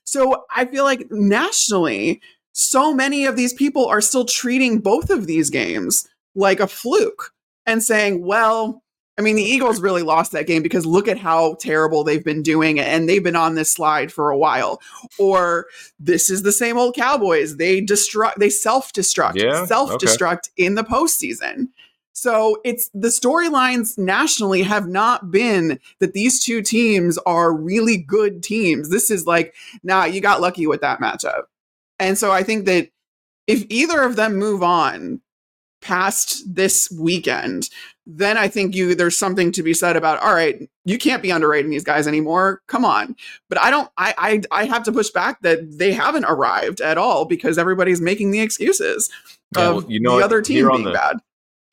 [0.03, 5.25] So I feel like nationally, so many of these people are still treating both of
[5.27, 7.31] these games like a fluke
[7.65, 8.83] and saying, well,
[9.17, 12.41] I mean, the Eagles really lost that game because look at how terrible they've been
[12.41, 14.81] doing and they've been on this slide for a while.
[15.19, 15.67] Or
[15.99, 17.57] this is the same old Cowboys.
[17.57, 21.67] They destruct, they self-destruct, Yeah, self-destruct in the postseason.
[22.13, 28.43] So it's the storylines nationally have not been that these two teams are really good
[28.43, 28.89] teams.
[28.89, 31.43] This is like, nah, you got lucky with that matchup.
[31.99, 32.89] And so I think that
[33.47, 35.21] if either of them move on
[35.81, 37.69] past this weekend,
[38.05, 41.31] then I think you there's something to be said about all right, you can't be
[41.31, 42.61] underrating these guys anymore.
[42.67, 43.15] Come on.
[43.49, 44.13] But I don't I
[44.51, 48.31] I, I have to push back that they haven't arrived at all because everybody's making
[48.31, 49.09] the excuses
[49.57, 51.17] Yeah, of well, you know the other team being the- bad.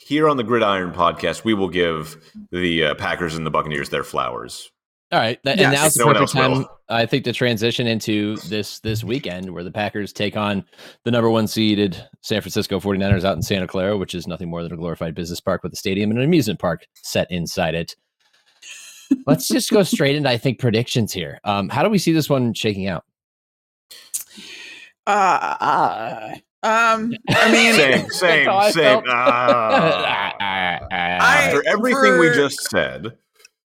[0.03, 2.17] Here on the Gridiron podcast, we will give
[2.51, 4.71] the uh, Packers and the Buccaneers their flowers.
[5.13, 5.67] All right, th- Yes.
[5.67, 6.69] and now's the No perfect time, will.
[6.89, 10.65] I think, to transition into this this weekend where the Packers take on
[11.05, 14.63] the number one seeded San Francisco 49ers out in Santa Clara, which is nothing more
[14.63, 17.97] than a glorified business park with a stadium and an amusement park set inside it.
[19.27, 21.41] Let's just go straight into, I think, predictions here.
[21.43, 23.05] Um, how do we see this one shaking out?
[25.07, 25.11] Uh,
[25.61, 28.73] uh, um I mean Same, same, same.
[28.75, 29.05] felt.
[29.09, 30.35] Ah.
[30.41, 33.07] I- After everything we just said,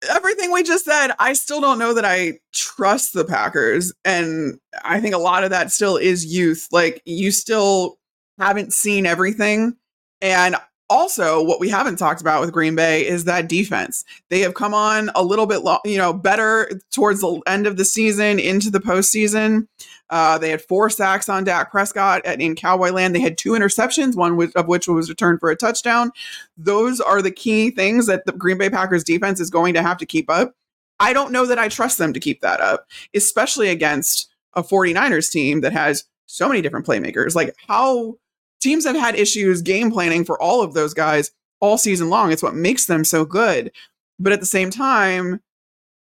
[0.09, 3.92] everything we just said, I still don't know that I trust the Packers.
[4.05, 6.68] And I think a lot of that still is youth.
[6.72, 7.98] Like, you still
[8.38, 9.76] haven't seen everything.
[10.22, 10.57] And
[10.88, 14.05] also, what we haven't talked about with Green Bay is that defense.
[14.29, 17.76] They have come on a little bit, lo- you know, better towards the end of
[17.76, 19.68] the season into the postseason.
[20.11, 23.14] Uh, they had four sacks on Dak Prescott at, in Cowboy Land.
[23.14, 26.11] They had two interceptions, one which, of which was returned for a touchdown.
[26.57, 29.99] Those are the key things that the Green Bay Packers defense is going to have
[29.99, 30.55] to keep up.
[30.99, 35.31] I don't know that I trust them to keep that up, especially against a 49ers
[35.31, 37.35] team that has so many different playmakers.
[37.35, 38.18] Like how
[38.61, 42.33] teams have had issues game planning for all of those guys all season long.
[42.33, 43.73] It's what makes them so good.
[44.18, 45.40] But at the same time,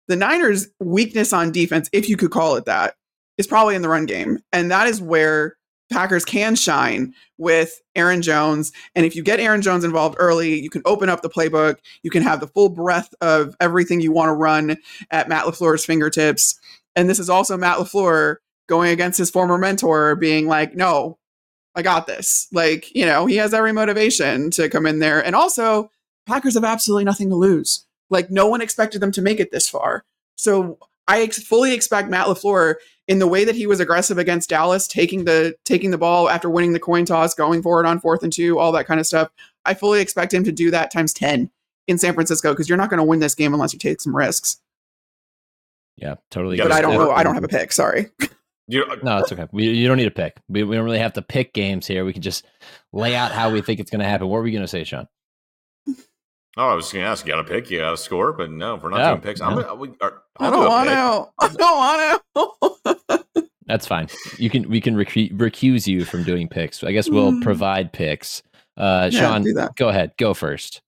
[0.08, 2.94] the Niners' weakness on defense, if you could call it that,
[3.38, 4.40] is probably in the run game.
[4.52, 5.56] And that is where
[5.90, 8.72] Packers can shine with Aaron Jones.
[8.94, 11.78] And if you get Aaron Jones involved early, you can open up the playbook.
[12.02, 14.76] You can have the full breadth of everything you want to run
[15.10, 16.58] at Matt LaFleur's fingertips.
[16.94, 18.36] And this is also Matt LaFleur
[18.68, 21.16] going against his former mentor, being like, no,
[21.74, 22.48] I got this.
[22.52, 25.24] Like, you know, he has every motivation to come in there.
[25.24, 25.90] And also,
[26.26, 27.86] Packers have absolutely nothing to lose.
[28.10, 30.04] Like, no one expected them to make it this far.
[30.36, 32.76] So I ex- fully expect Matt LaFleur
[33.08, 36.48] in the way that he was aggressive against Dallas, taking the taking the ball after
[36.50, 39.30] winning the coin toss, going forward on fourth and two, all that kind of stuff.
[39.64, 41.50] I fully expect him to do that times 10
[41.88, 44.14] in San Francisco because you're not going to win this game unless you take some
[44.14, 44.58] risks.
[45.96, 46.58] Yeah, totally.
[46.58, 46.70] But.
[46.70, 47.10] I don't know.
[47.10, 47.72] I don't have a pick.
[47.72, 48.06] Sorry.
[48.68, 49.46] you No, it's okay.
[49.50, 50.36] We, you don't need a pick.
[50.48, 52.04] We, we don't really have to pick games here.
[52.04, 52.46] We can just
[52.92, 54.28] lay out how we think it's going to happen.
[54.28, 55.08] What were we going to say, Sean?
[56.58, 58.50] Oh, I was going to ask, you got a pick, you got a score, but
[58.50, 60.68] no, if we're not No, doing picks, I'm gonna, we, are, I I'll don't do
[60.68, 60.96] want pick.
[60.96, 61.28] to.
[61.38, 61.78] I don't
[62.36, 63.44] want to.
[63.66, 64.08] That's fine.
[64.38, 66.82] You can we can recu- recuse you from doing picks.
[66.82, 67.42] I guess we'll Mm.
[67.42, 68.42] provide picks.
[68.78, 70.12] Uh, Yeah, Sean, go ahead.
[70.18, 70.80] Go first.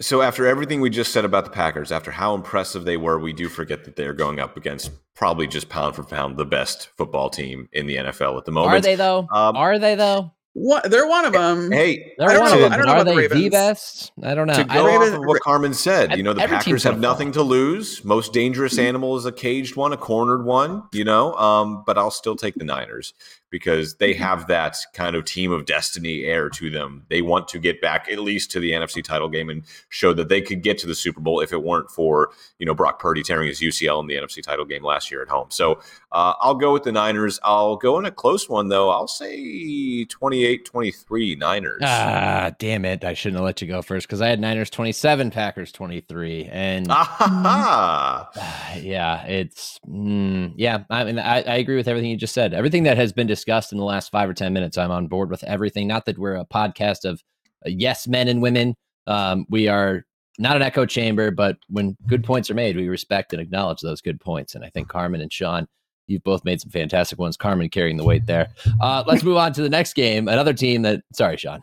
[0.00, 3.32] So after everything we just said about the Packers, after how impressive they were, we
[3.32, 7.30] do forget that they're going up against probably just pound for pound the best football
[7.30, 8.74] team in the NFL at the moment.
[8.76, 9.26] Are they though?
[9.32, 10.32] Um, Are they though?
[10.60, 11.70] What they're one of them.
[11.70, 13.28] Hey, They're I don't one know- of them, I don't but know are about the
[13.28, 14.12] they the best?
[14.24, 14.54] I don't know.
[14.54, 17.12] to go don't- off of what Carmen said, you know, the Packers have gonna fall.
[17.12, 18.04] nothing to lose.
[18.04, 21.32] Most dangerous animal is a caged one, a cornered one, you know.
[21.34, 23.14] Um, but I'll still take the Niners
[23.50, 27.04] because they have that kind of team of destiny air to them.
[27.08, 30.28] They want to get back at least to the NFC title game and show that
[30.28, 33.22] they could get to the Super Bowl if it weren't for you know Brock Purdy
[33.22, 35.46] tearing his UCL in the NFC title game last year at home.
[35.50, 35.80] So
[36.12, 37.40] uh, I'll go with the Niners.
[37.42, 38.90] I'll go in a close one though.
[38.90, 41.80] I'll say 28-23 Niners.
[41.82, 43.04] Ah, damn it!
[43.04, 46.86] I shouldn't have let you go first because I had Niners twenty-seven, Packers twenty-three, and
[46.90, 48.30] Ah,
[48.80, 50.84] yeah, it's mm, yeah.
[50.90, 52.54] I mean, I, I agree with everything you just said.
[52.54, 55.30] Everything that has been discussed in the last five or ten minutes, I'm on board
[55.30, 55.86] with everything.
[55.86, 57.22] Not that we're a podcast of
[57.64, 58.74] uh, yes men and women.
[59.06, 60.04] Um, we are
[60.38, 64.00] not an echo chamber, but when good points are made, we respect and acknowledge those
[64.00, 64.54] good points.
[64.54, 65.66] And I think Carmen and Sean,
[66.06, 67.36] you've both made some fantastic ones.
[67.36, 68.48] Carmen carrying the weight there.
[68.80, 70.26] Uh, let's move on to the next game.
[70.28, 71.02] Another team that.
[71.12, 71.60] Sorry, Sean.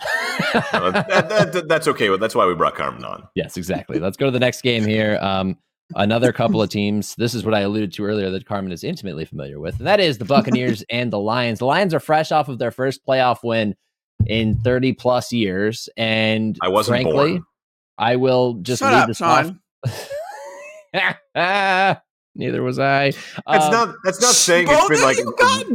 [0.73, 2.15] No, that- that- that's okay.
[2.17, 3.27] That's why we brought Carmen on.
[3.35, 3.99] Yes, exactly.
[3.99, 5.17] Let's go to the next game here.
[5.21, 5.57] Um,
[5.93, 7.13] another couple of teams.
[7.15, 9.99] This is what I alluded to earlier that Carmen is intimately familiar with, and that
[9.99, 11.59] is the Buccaneers and the Lions.
[11.59, 13.75] The Lions are fresh off of their first playoff win
[14.25, 17.43] in 30 plus years, and I wasn't frankly, born.
[17.97, 19.59] I will just Shut leave up, this Sean.
[19.85, 20.09] off.
[22.37, 23.11] Neither was I.
[23.11, 23.95] That's Um, not.
[24.03, 25.17] That's not saying it's Both been of like.
[25.17, 25.65] you got-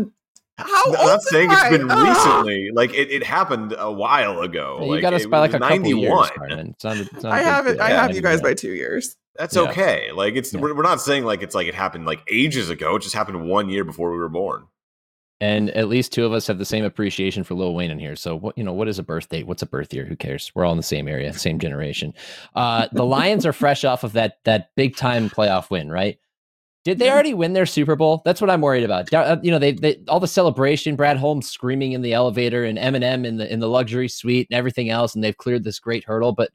[0.58, 1.70] how I'm old not saying am it's I?
[1.70, 2.08] been Ah.
[2.10, 2.68] recently.
[2.74, 4.80] Like it, it happened a while ago.
[4.82, 6.10] you like, got us by like was a couple years.
[6.10, 6.28] 91.
[6.36, 6.68] Carmen.
[6.74, 7.80] It's not, it's not a I big have it.
[7.80, 8.50] I have you guys know.
[8.50, 9.16] by two years.
[9.40, 9.62] That's Yeah.
[9.62, 10.12] okay.
[10.12, 10.60] Like it's Yeah.
[10.60, 12.96] we're, we're not saying like it's like it happened like ages ago.
[12.96, 14.66] It just happened one year before we were born.
[15.42, 18.14] And at least two of us have the same appreciation for Lil Wayne in here.
[18.14, 19.46] So what you know, what is a birth date?
[19.46, 20.04] What's a birth year?
[20.04, 20.52] Who cares?
[20.54, 22.12] We're all in the same area, same generation.
[22.54, 26.18] Uh, the Lions are fresh off of that that big time playoff win, right?
[26.84, 28.22] Did they already win their Super Bowl?
[28.24, 29.12] That's what I'm worried about.
[29.12, 32.78] Uh, You know, they, they all the celebration, Brad Holmes screaming in the elevator, and
[32.78, 36.04] Eminem in the in the luxury suite, and everything else, and they've cleared this great
[36.04, 36.32] hurdle.
[36.32, 36.50] But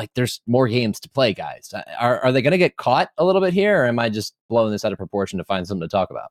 [0.00, 1.72] like, there's more games to play, guys.
[1.74, 4.08] Uh, Are are they going to get caught a little bit here, or am I
[4.08, 6.30] just blowing this out of proportion to find something to talk about?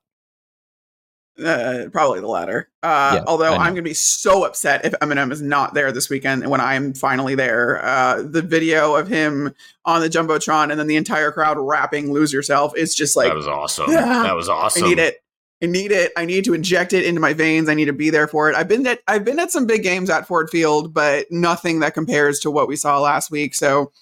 [1.42, 2.68] Uh, probably the latter.
[2.82, 3.62] Uh, Yeah, although I know.
[3.62, 6.60] I'm going to be so upset if Eminem is not there this weekend And when
[6.60, 7.82] I'm finally there.
[7.82, 9.54] Uh, the video of him
[9.86, 13.36] on the jumbotron and then the entire crowd rapping "Lose Yourself" is just like that
[13.36, 13.90] was awesome.
[13.90, 14.22] Yeah.
[14.24, 14.84] that was awesome.
[14.84, 15.22] I need it.
[15.62, 16.12] I need it.
[16.16, 17.68] I need to inject it into my veins.
[17.68, 18.56] I need to be there for it.
[18.56, 21.94] I've been at I've been at some big games at Ford Field, but nothing that
[21.94, 23.54] compares to what we saw last week.
[23.54, 23.92] So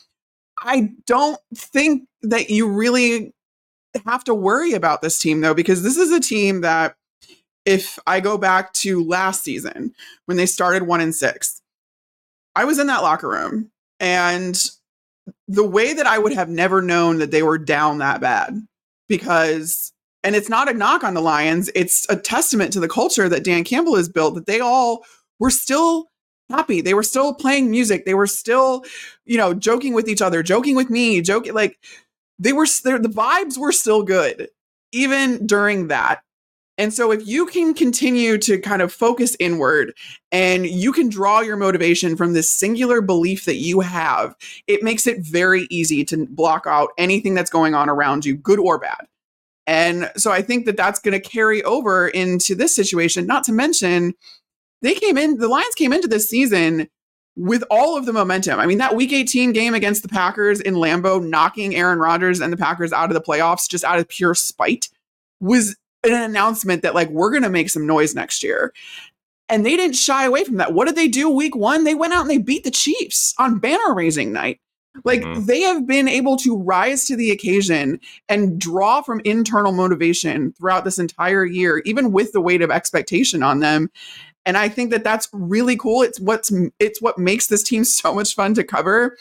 [0.63, 3.35] I don't think that you really
[4.07, 6.95] have to worry about this team though, because this is a team that
[7.65, 9.95] if I go back to last season
[10.27, 11.61] when they started one and six,
[12.55, 14.61] I was in that locker room and
[15.49, 18.57] the way that I would have never known that they were down that bad
[19.09, 19.93] because
[20.29, 23.45] and it's not a knock on the Lions, it's a testament to the culture that
[23.45, 25.03] Dan Campbell has built that they all
[25.39, 26.11] were still
[26.51, 26.83] happy.
[26.83, 28.05] They were still playing music.
[28.05, 28.85] They were still,
[29.25, 31.79] you know, joking with each other, joking with me, joking like
[32.39, 34.51] they were the vibes were still good
[34.93, 36.21] even during that.
[36.77, 39.95] And so if you can continue to kind of focus inward
[40.31, 44.37] and you can draw your motivation from this singular belief that you have,
[44.67, 48.59] it makes it very easy to block out anything that's going on around you, good
[48.59, 49.08] or bad.
[49.69, 53.53] And so I think that that's going to carry over into this situation, not to
[53.53, 54.15] mention
[54.81, 56.89] they came in, the Lions came into this season
[57.37, 58.59] with all of the momentum.
[58.59, 62.51] I mean, that week 18 game against the Packers in Lambeau, knocking Aaron Rodgers and
[62.51, 64.89] the Packers out of the playoffs just out of pure spite
[65.39, 68.73] was an announcement that, like, we're going to make some noise next year.
[69.51, 70.73] And they didn't shy away from that.
[70.73, 71.85] What did they do week one?
[71.85, 74.61] They went out and they beat the Chiefs on banner raising night.
[75.05, 75.47] Like, Mhm.
[75.47, 80.85] they have been able to rise to the occasion and draw from internal motivation throughout
[80.85, 83.91] this entire year, even with the weight of expectation on them.
[84.45, 86.03] And I think that that's really cool.
[86.03, 89.17] It's what's it's what makes this team so much fun to cover,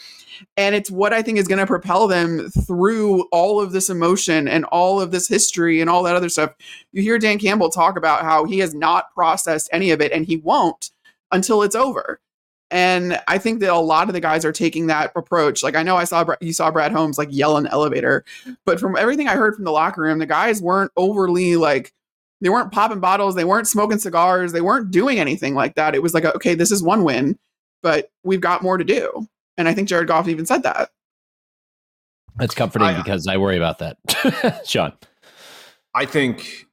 [0.56, 4.48] and it's what I think is going to propel them through all of this emotion
[4.48, 6.54] and all of this history and all that other stuff.
[6.92, 10.24] You hear Dan Campbell talk about how he has not processed any of it, and
[10.24, 10.90] he won't
[11.30, 12.20] until it's over.
[12.70, 15.62] And I think that a lot of the guys are taking that approach.
[15.62, 18.52] Like I know I saw you saw Brad Holmes like yell in the elevator, mm-hmm.
[18.64, 21.94] but from everything I heard from the locker room, the guys weren't overly like
[22.40, 25.94] they weren't popping bottles, they weren't smoking cigars, they weren't doing anything like that.
[25.94, 27.38] It was like, okay, this is one win,
[27.82, 29.26] but we've got more to do.
[29.56, 30.90] And I think Jared Goff even said that.
[32.40, 34.62] It's comforting I- because I worry about that.
[34.66, 34.92] Sean.
[35.94, 36.66] I think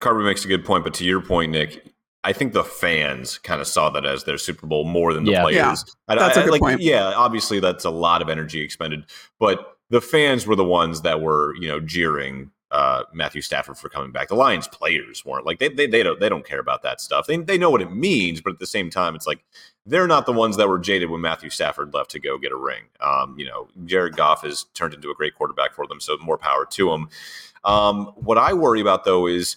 [0.00, 1.87] Carmen makes a good point, but to your point, Nick,
[2.24, 5.32] I think the fans kind of saw that as their Super Bowl more than the
[5.32, 5.42] Yeah.
[5.42, 5.84] players.
[5.86, 6.80] Yeah, I- that's I- a good like, point.
[6.80, 9.04] Yeah, obviously that's a lot of energy expended,
[9.38, 13.88] but the fans were the ones that were, you know, jeering uh, Matthew Stafford for
[13.88, 14.28] coming back.
[14.28, 17.26] The Lions players weren't like they, they they don't they don't care about that stuff.
[17.26, 19.42] They they know what it means, but at the same time, it's like
[19.86, 22.56] they're not the ones that were jaded when Matthew Stafford left to go get a
[22.56, 22.82] ring.
[23.00, 26.36] Um, you know, Jared Goff has turned into a great quarterback for them, so more
[26.36, 27.08] power to him.
[27.64, 29.56] Um, what I worry about though is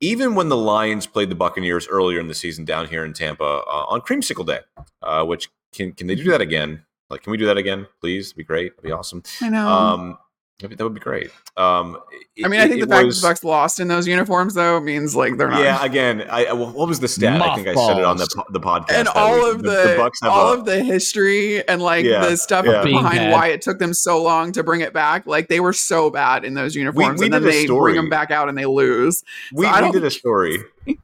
[0.00, 3.44] even when the Lions played the Buccaneers earlier in the season down here in Tampa
[3.44, 4.60] uh, on Creamsicle Day,
[5.02, 6.84] uh, which can can they do that again?
[7.10, 8.28] Like, can we do that again, please?
[8.28, 8.72] It'd be great.
[8.72, 9.22] It'd be awesome.
[9.40, 9.68] I know.
[9.68, 10.18] Um,
[10.60, 11.30] that would be great.
[11.56, 11.98] Um,
[12.44, 14.06] I mean, I it- think the it fact was- that the Bucks lost in those
[14.06, 15.60] uniforms though means like they're not.
[15.62, 17.40] Yeah, again, I what was the stat?
[17.42, 18.90] I think I said it on the the podcast.
[18.92, 19.54] and all week.
[19.56, 22.82] of the, Bucks have all a- of the history and like Yeah, the stuff yeah.
[22.84, 23.32] Behind bad.
[23.32, 25.26] why it took them so long to bring it back.
[25.26, 27.92] Like they were so bad in those uniforms, we and then they story.
[27.92, 29.22] bring them back out and they lose.
[29.52, 30.58] we, so I we don't did a story.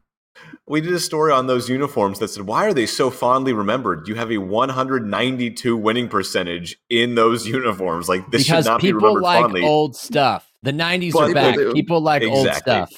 [0.70, 4.06] we did a story on those uniforms that said, "Why are they so fondly remembered?
[4.08, 8.08] You have a 192 winning percentage in those uniforms.
[8.08, 10.50] Like this because should not be people remembered like fondly." old stuff.
[10.62, 11.56] The '90s But are back.
[11.74, 12.92] People like old stuff.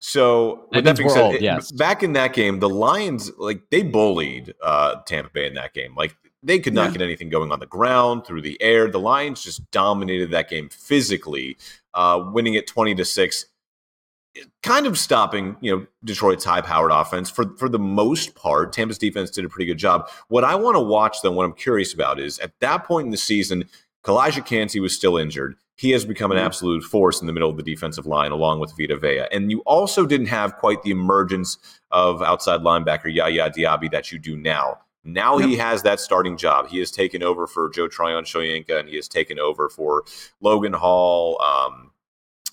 [0.00, 1.72] So That with that being said, old, it- yes.
[1.72, 5.94] back in that game, the Lions like they bullied uh, Tampa Bay in that game.
[5.94, 6.98] Like they could not Yeah.
[6.98, 8.90] get anything going on the ground, through the air.
[8.90, 11.56] The Lions just dominated that game physically,
[11.94, 13.46] uh, winning it twenty to six.
[14.64, 18.72] Kind of stopping, you know, Detroit's high-powered offense for for the most part.
[18.72, 20.08] Tampa's defense did a pretty good job.
[20.28, 23.10] What I want to watch, though, what I'm curious about is at that point in
[23.12, 23.64] the season,
[24.02, 25.54] Calijah Kancey was still injured.
[25.76, 26.46] He has become an Mhm.
[26.46, 29.26] absolute force in the middle of the defensive line, along with Vita Vea.
[29.30, 31.58] And you also didn't have quite the emergence
[31.90, 34.78] of outside linebacker Yaya Diaby that you do now.
[35.04, 36.68] Now he has that starting job.
[36.68, 40.02] He has taken over for Joe Tryon Shoyinka, and he has taken over for
[40.40, 41.40] Logan Hall.
[41.42, 41.92] Um,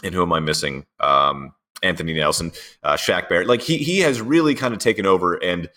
[0.03, 0.85] and who am I missing?
[0.99, 1.53] Um,
[1.83, 2.51] Anthony Nelson,
[2.83, 3.47] uh, Shaq Barrett.
[3.47, 5.35] Like he he has really kind of taken over.
[5.35, 5.69] And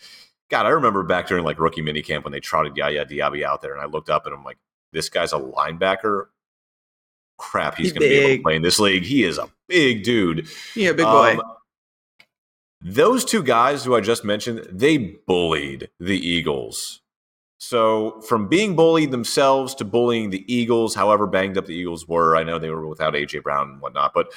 [0.50, 3.72] God, I remember back during like rookie minicamp when they trotted Yaya Diaby out there,
[3.72, 4.58] and I looked up and I'm like,
[4.92, 6.26] this guy's a linebacker.
[7.36, 9.02] Crap, he's He's going to be able to play in this league.
[9.02, 10.46] He is a big dude.
[10.76, 11.32] Yeah, big boy.
[11.32, 11.42] Um,
[12.80, 17.00] those two guys who I just mentioned, they bullied the Eagles.
[17.58, 22.36] So from being bullied themselves to bullying the Eagles, however banged up the Eagles were,
[22.36, 24.32] I know they were without AJ Brown and whatnot, but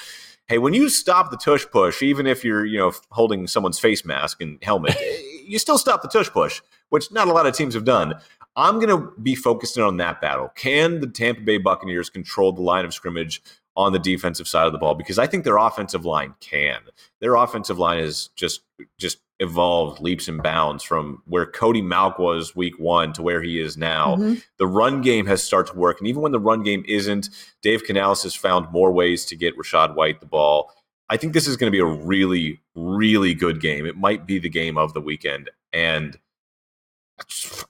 [0.47, 4.05] hey, when you stop the tush push, even if you're you know holding someone's face
[4.05, 4.95] mask and helmet,
[5.45, 8.15] you still stop the tush push, which not a lot of teams have done.
[8.55, 10.51] I'm going to be focusing on that battle.
[10.55, 13.43] Can the Tampa Bay Buccaneers control the line of scrimmage
[13.75, 14.95] on the defensive side of the ball?
[14.95, 16.79] Because I think their offensive line can.
[17.21, 18.61] Their offensive line is just
[18.97, 23.59] just evolved leaps and bounds from where Cody Mauch was week one to where he
[23.59, 24.15] is now.
[24.15, 24.43] Mhm.
[24.57, 27.29] The run game has started to work, and even when the run game isn't,
[27.61, 30.73] Dave Canales has found more ways to get Rachaad White the ball.
[31.09, 33.85] I think this is going to be a really, really good game.
[33.85, 36.17] It might be the game of the weekend, and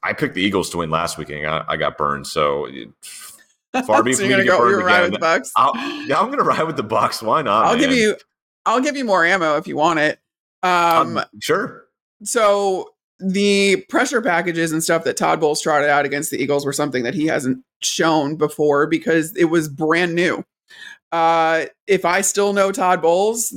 [0.03, 1.45] I picked the Eagles to win last weekend.
[1.45, 2.67] I, I got burned, so
[3.85, 4.67] far be so you're me to get go.
[4.67, 5.03] You're burned again.
[5.03, 5.51] with the Bucks.
[6.07, 7.21] Yeah, I'm going to ride with the Bucks.
[7.21, 7.65] Why not?
[7.65, 8.15] I'll give you.
[8.65, 10.19] I'll give you more ammo if you want it.
[10.63, 11.85] Um, Um, sure.
[12.23, 16.73] so the pressure packages and stuff that Todd Bowles trotted out against the Eagles were
[16.73, 20.43] something that he hasn't shown before because it was brand new.
[21.11, 23.55] Uh, if I still know Todd Bowles,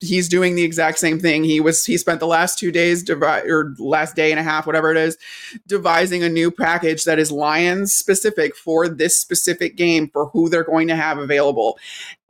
[0.00, 1.44] he's doing the exact same thing.
[1.44, 4.66] He was he spent the last two days devi- or last day and a half,
[4.66, 5.18] whatever it is,
[5.66, 10.64] devising a new package that is Lions specific for this specific game for who they're
[10.64, 11.78] going to have available,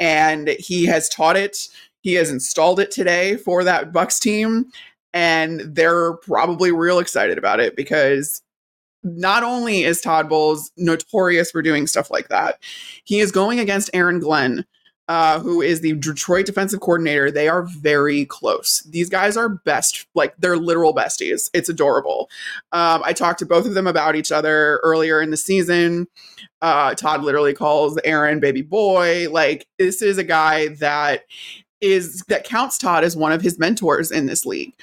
[0.00, 1.68] and he has taught it.
[2.04, 4.66] He has installed it today for that Bucks team,
[5.14, 8.42] and they're probably real excited about it because
[9.02, 12.58] not only is Todd Bowles notorious for doing stuff like that,
[13.04, 14.66] he is going against Aaron Glenn,
[15.08, 17.30] uh, who is the Detroit defensive coordinator.
[17.30, 18.82] They are very close.
[18.82, 21.48] These guys are best, like they're literal besties.
[21.54, 22.28] It's adorable.
[22.72, 26.06] Um, I talked to both of them about each other earlier in the season.
[26.60, 29.30] Uh, Todd literally calls Aaron baby boy.
[29.30, 31.22] Like this is a guy that
[31.84, 34.74] is that counts Todd as one of his mentors in this league.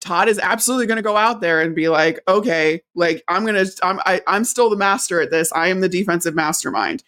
[0.00, 3.64] Todd is absolutely going to go out there and be like, okay, like I'm going
[3.64, 5.50] to, I'm, I, I'm still the master at this.
[5.52, 7.02] I am the defensive mastermind.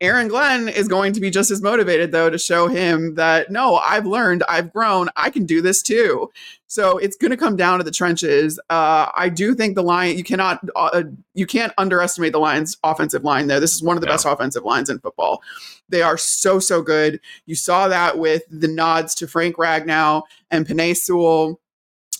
[0.00, 3.76] Aaron Glenn is going to be just as motivated though to show him that no,
[3.76, 6.30] I've learned, I've grown, I can do this too.
[6.66, 8.58] So it's going to come down to the trenches.
[8.70, 11.02] Uh, I do think the line you cannot, uh,
[11.34, 13.48] you can't underestimate the Lions' offensive line.
[13.48, 14.12] There, this is one of the No.
[14.14, 15.42] best offensive lines in football.
[15.88, 17.20] They are so so good.
[17.46, 21.60] You saw that with the nods to Frank Ragnow and Penei Sewell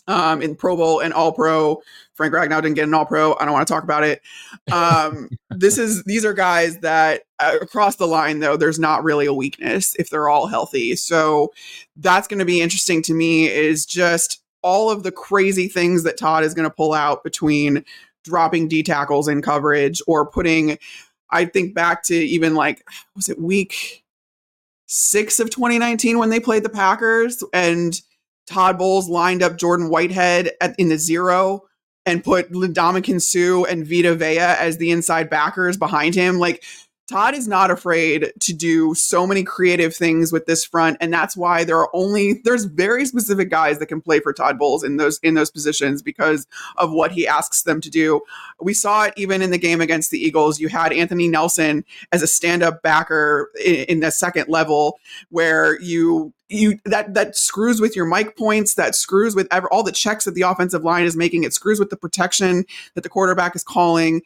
[0.08, 1.80] um, in Pro Bowl and All Pro.
[2.20, 3.34] Frank Ragnow didn't get an All Pro.
[3.40, 4.20] I don't want to talk about it.
[4.70, 9.24] Um, this is these are guys that uh, across the line though there's not really
[9.24, 10.96] a weakness if they're all healthy.
[10.96, 11.50] So
[11.96, 13.48] that's going to be interesting to me.
[13.48, 17.86] Is just all of the crazy things that Todd is going to pull out between
[18.22, 20.76] dropping D tackles in coverage or putting.
[21.30, 24.04] I think back to even like was it week
[24.84, 27.98] six of 2019 when they played the Packers and
[28.46, 31.62] Todd Bowles lined up Jordan Whitehead at, in the zero
[32.06, 36.38] and put Ndamukong Suh and Vita Vea as the inside backers behind him.
[36.38, 36.64] Like
[37.10, 41.36] Todd is not afraid to do so many creative things with this front, and that's
[41.36, 44.96] why there are only there's very specific guys that can play for Todd Bowles in
[44.96, 46.46] those in those positions because
[46.76, 48.20] of what he asks them to do.
[48.60, 50.60] We saw it even in the game against the Eagles.
[50.60, 56.32] You had Anthony Nelson as a stand-up backer in, in the second level, where you
[56.50, 60.24] you that that screws with your mic points that screws with ever, all the checks
[60.24, 63.64] that the offensive line is making it screws with the protection that the quarterback is
[63.64, 64.20] calling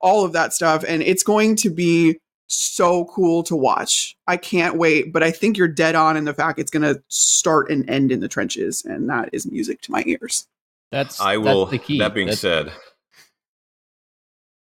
[0.00, 2.18] all of that stuff and it's going to be
[2.48, 6.32] so cool to watch i can't wait but i think you're dead on in the
[6.34, 9.92] fact it's going to start and end in the trenches and that is music to
[9.92, 10.46] my ears
[10.90, 11.66] That's I will.
[11.66, 11.98] That's the key.
[11.98, 12.72] That being That's- said,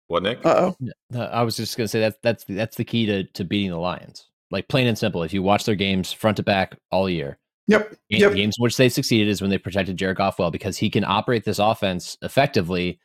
[0.07, 0.45] what Nick?
[0.45, 0.75] uh-oh
[1.13, 3.77] Uh, I was just gonna say that that's that's the key to to beating the
[3.77, 4.27] Lions.
[4.53, 5.23] Like plain and simple.
[5.23, 7.37] If you watch their games front to back all year,
[7.67, 10.77] yep yep games in which they succeeded is when they protected Jared Goff well because
[10.77, 12.99] he can operate this offense effectively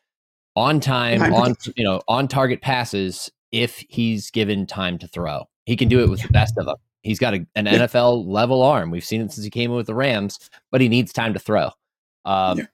[0.54, 5.44] on time, on you know, on target passes if he's given time to throw.
[5.66, 6.76] He can do it with the best of them.
[7.02, 7.86] He's got a, an Yeah.
[7.86, 8.90] NFL level arm.
[8.90, 10.38] We've seen it since he came in with the Rams,
[10.72, 11.70] but he needs time to throw.
[12.24, 12.64] Um, Yeah.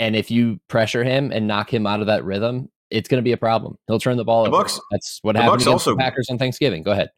[0.00, 3.24] And if you pressure him and knock him out of that rhythm, it's going to
[3.24, 3.76] be a problem.
[3.86, 4.64] He'll turn the ball The over.
[4.64, 6.82] Bucs- That's what the happened against also- the Packers on Thanksgiving.
[6.82, 7.10] Go ahead.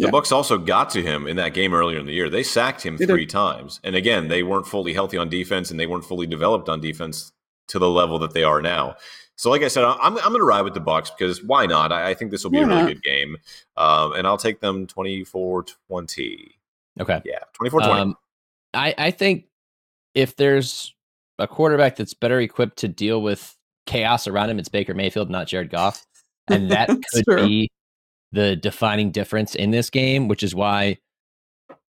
[0.00, 0.10] The Yeah.
[0.12, 2.30] Bucks also got to him in that game earlier in the year.
[2.30, 3.12] They sacked him They did.
[3.12, 6.68] three times, and again, they weren't fully healthy on defense, and they weren't fully developed
[6.70, 7.32] on defense
[7.68, 8.96] to the level that they are now.
[9.36, 11.92] So, like I said, I'm, I'm going to ride with the Bucks because why not?
[11.92, 13.36] I, I think this will be Why a really good game,
[13.76, 16.48] um, and I'll take them 24-20.
[17.00, 17.22] Okay.
[17.24, 17.82] Yeah, 24-20.
[17.84, 18.16] Um,
[18.74, 19.44] I, I think
[20.14, 20.94] if there's
[21.38, 25.46] a quarterback that's better equipped to deal with chaos around him, it's Baker Mayfield, not
[25.46, 26.06] Jared Goff.
[26.48, 27.46] And that could true.
[27.46, 27.70] be
[28.32, 30.98] the defining difference in this game, which is why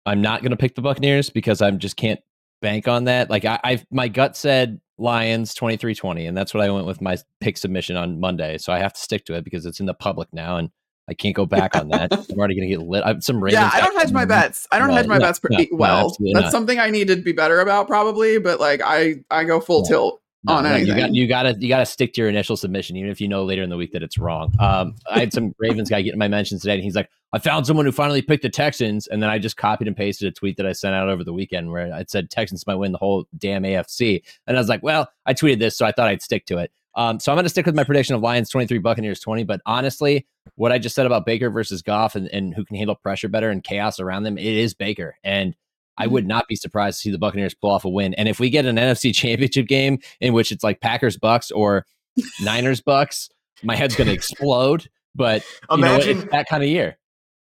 [0.06, 2.20] I'm not going to pick the Buccaneers because I just can't
[2.60, 3.30] bank on that.
[3.30, 7.16] Like I, I've my gut said Lions 23-20, and that's what I went with my
[7.40, 8.58] pick submission on Monday.
[8.58, 10.70] So I have to stick to it because it's in the public now, and
[11.08, 12.12] I can't go back on that.
[12.30, 13.02] I'm already going to get lit.
[13.04, 13.60] I have some Ravens.
[13.60, 15.76] yeah i don't hedge my bets i don't No, hedge my no, bets pretty no,
[15.76, 16.52] well that's not.
[16.52, 20.21] something i need to be better about probably but like i i go full tilt
[20.44, 22.56] No, on no, you got you got to you got to stick to your initial
[22.56, 24.52] submission, even if you know later in the week that it's wrong.
[24.58, 27.64] Um, I had some Ravens guy get my mentions today, and he's like, "I found
[27.64, 30.56] someone who finally picked the Texans," and then I just copied and pasted a tweet
[30.56, 33.26] that I sent out over the weekend where I said Texans might win the whole
[33.38, 36.46] damn AFC, and I was like, "Well, I tweeted this, so I thought I'd stick
[36.46, 39.20] to it." Um, so I'm going to stick with my prediction of Lions 23, Buccaneers
[39.20, 39.44] 20.
[39.44, 40.26] But honestly,
[40.56, 43.48] what I just said about Baker versus Goff and, and who can handle pressure better
[43.50, 45.16] and chaos around them, it is Baker.
[45.24, 45.56] And
[45.98, 48.14] I would not be surprised to see the Buccaneers pull off a win.
[48.14, 51.86] And if we get an NFC championship game in which it's like Packers Bucks or
[52.42, 53.28] Niners Bucks,
[53.62, 54.88] my head's going to explode.
[55.14, 55.76] But know?
[55.76, 56.98] Imagine- it's that kind of year.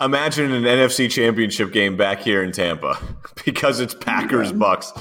[0.00, 2.98] Imagine an NFC championship game back here in Tampa
[3.44, 4.92] because it's Packers Bucks.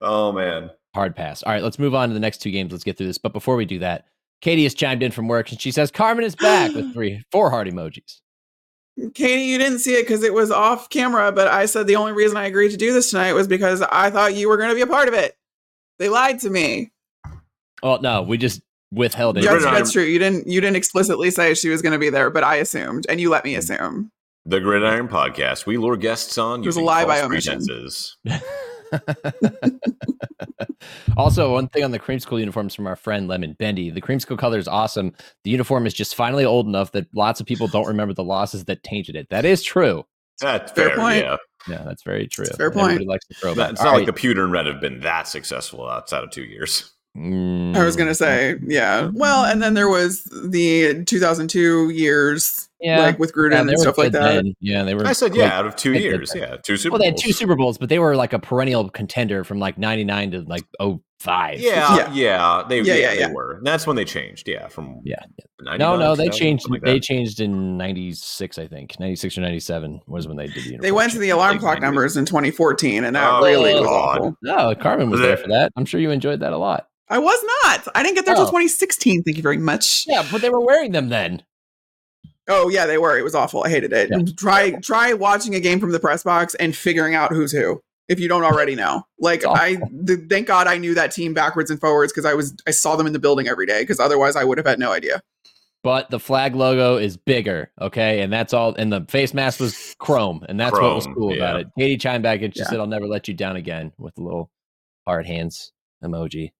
[0.00, 0.70] Oh man.
[0.94, 1.42] Hard pass.
[1.42, 2.70] All right, let's move on to the next two games.
[2.70, 3.18] Let's get through this.
[3.18, 4.06] But before we do that,
[4.42, 7.50] Katie has chimed in from work and she says Carmen is back with three, four
[7.50, 8.20] heart emojis.
[9.14, 12.12] Katie, you didn't see it because it was off camera, but I said the only
[12.12, 14.74] reason I agreed to do this tonight was because I thought you were going to
[14.74, 15.36] be a part of it.
[15.98, 16.92] They lied to me.
[17.82, 19.44] Oh no, we just withheld it.
[19.44, 20.04] Yeah, That's, that's true.
[20.04, 23.06] You didn't you didn't explicitly say she was going to be there, but I assumed,
[23.08, 23.58] and you let me mm.
[23.58, 24.10] assume.
[24.46, 25.64] The Gridiron Podcast.
[25.66, 27.60] We lure guests on It was a using lie by false omission.
[28.98, 29.80] pretenses.
[31.16, 33.90] also, one thing on the Creamsicle uniforms from our friend Lemon Bendy.
[33.90, 35.12] The Creamsicle color is awesome.
[35.44, 38.64] The uniform is just finally old enough that lots of people don't remember the losses
[38.66, 39.28] that tainted it.
[39.30, 40.04] That is true.
[40.40, 40.96] That's Fair fair.
[40.98, 41.18] point.
[41.24, 41.36] Yeah.
[41.66, 42.44] Yeah, that's very true.
[42.44, 42.84] fair point.
[42.86, 43.96] Everybody likes to throw That- It's All not right.
[43.98, 46.90] like the pewter and red have been that successful outside of two years.
[47.16, 49.08] I was going Mm, to say, yeah.
[49.14, 53.96] Well, and then there was the 2002 years, yeah, like with Gruden yeah, and stuff
[53.98, 54.34] like that.
[54.42, 54.54] then.
[54.60, 55.06] Yeah, they were.
[55.06, 56.30] I said, like- yeah, out of two years.
[56.30, 56.38] that.
[56.38, 57.22] Yeah, two Super well, they had Bowls.
[57.22, 60.64] two Super Bowls, but they were like a perennial contender from like '99 to like
[61.20, 61.60] 05.
[61.60, 62.12] Yeah, Yeah.
[62.12, 63.32] yeah, they, Yeah, yeah, yeah, they yeah.
[63.32, 63.52] were.
[63.58, 64.48] And that's when they changed.
[64.48, 65.20] Yeah, from Yeah.
[65.78, 66.68] No, no, they changed.
[66.68, 68.98] like They changed in '96, I think.
[68.98, 70.78] '96 or '97 was when they did the.
[70.78, 71.80] They went to the alarm clock 90s.
[71.82, 74.36] numbers in 2014, and that Oh, really was awful.
[74.42, 75.70] No, Carmen was Was there it- for that.
[75.76, 76.88] I'm sure you enjoyed that a lot.
[77.08, 77.88] I was not.
[77.94, 78.38] I didn't get there Oh.
[78.38, 79.22] till 2016.
[79.22, 80.04] Thank you very much.
[80.06, 81.42] Yeah, but they were wearing them then.
[82.48, 83.18] Oh yeah, they were.
[83.18, 83.62] It was awful.
[83.64, 84.10] I hated it.
[84.10, 84.18] Yeah.
[84.36, 88.20] Try try watching a game from the press box and figuring out who's who if
[88.20, 89.02] you don't already know.
[89.18, 89.76] Like I,
[90.06, 92.96] th- thank God I knew that team backwards and forwards because I was I saw
[92.96, 93.80] them in the building every day.
[93.82, 95.22] Because otherwise I would have had no idea.
[95.82, 98.74] But the flag logo is bigger, okay, and that's all.
[98.74, 101.66] And the face mask was chrome, and that's what was Chrome, cool about it.
[101.78, 102.66] Katie chimed back and she Yeah.
[102.68, 104.50] said, "I'll never let you down again" with a little
[105.06, 106.52] hard hands emoji.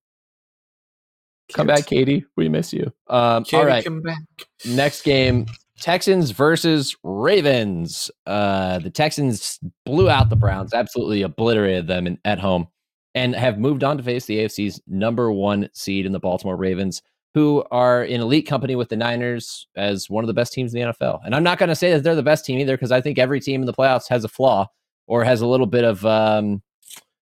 [1.52, 2.24] Come back, Katie.
[2.36, 2.92] We miss you.
[3.08, 3.84] Um, all Katie, right.
[3.84, 4.22] come back.
[4.64, 5.46] Next game,
[5.78, 8.10] Texans versus Ravens.
[8.26, 12.68] Uh, the Texans blew out the Browns, absolutely obliterated them in, at home,
[13.14, 17.02] and have moved on to face the AFC's number one seed in the Baltimore Ravens,
[17.34, 20.80] who are in elite company with the Niners as one of the best teams in
[20.80, 21.20] the NFL.
[21.24, 23.18] And I'm not going to say that they're the best team either, because I think
[23.18, 24.68] every team in the playoffs has a flaw
[25.06, 26.62] or has a little bit of um,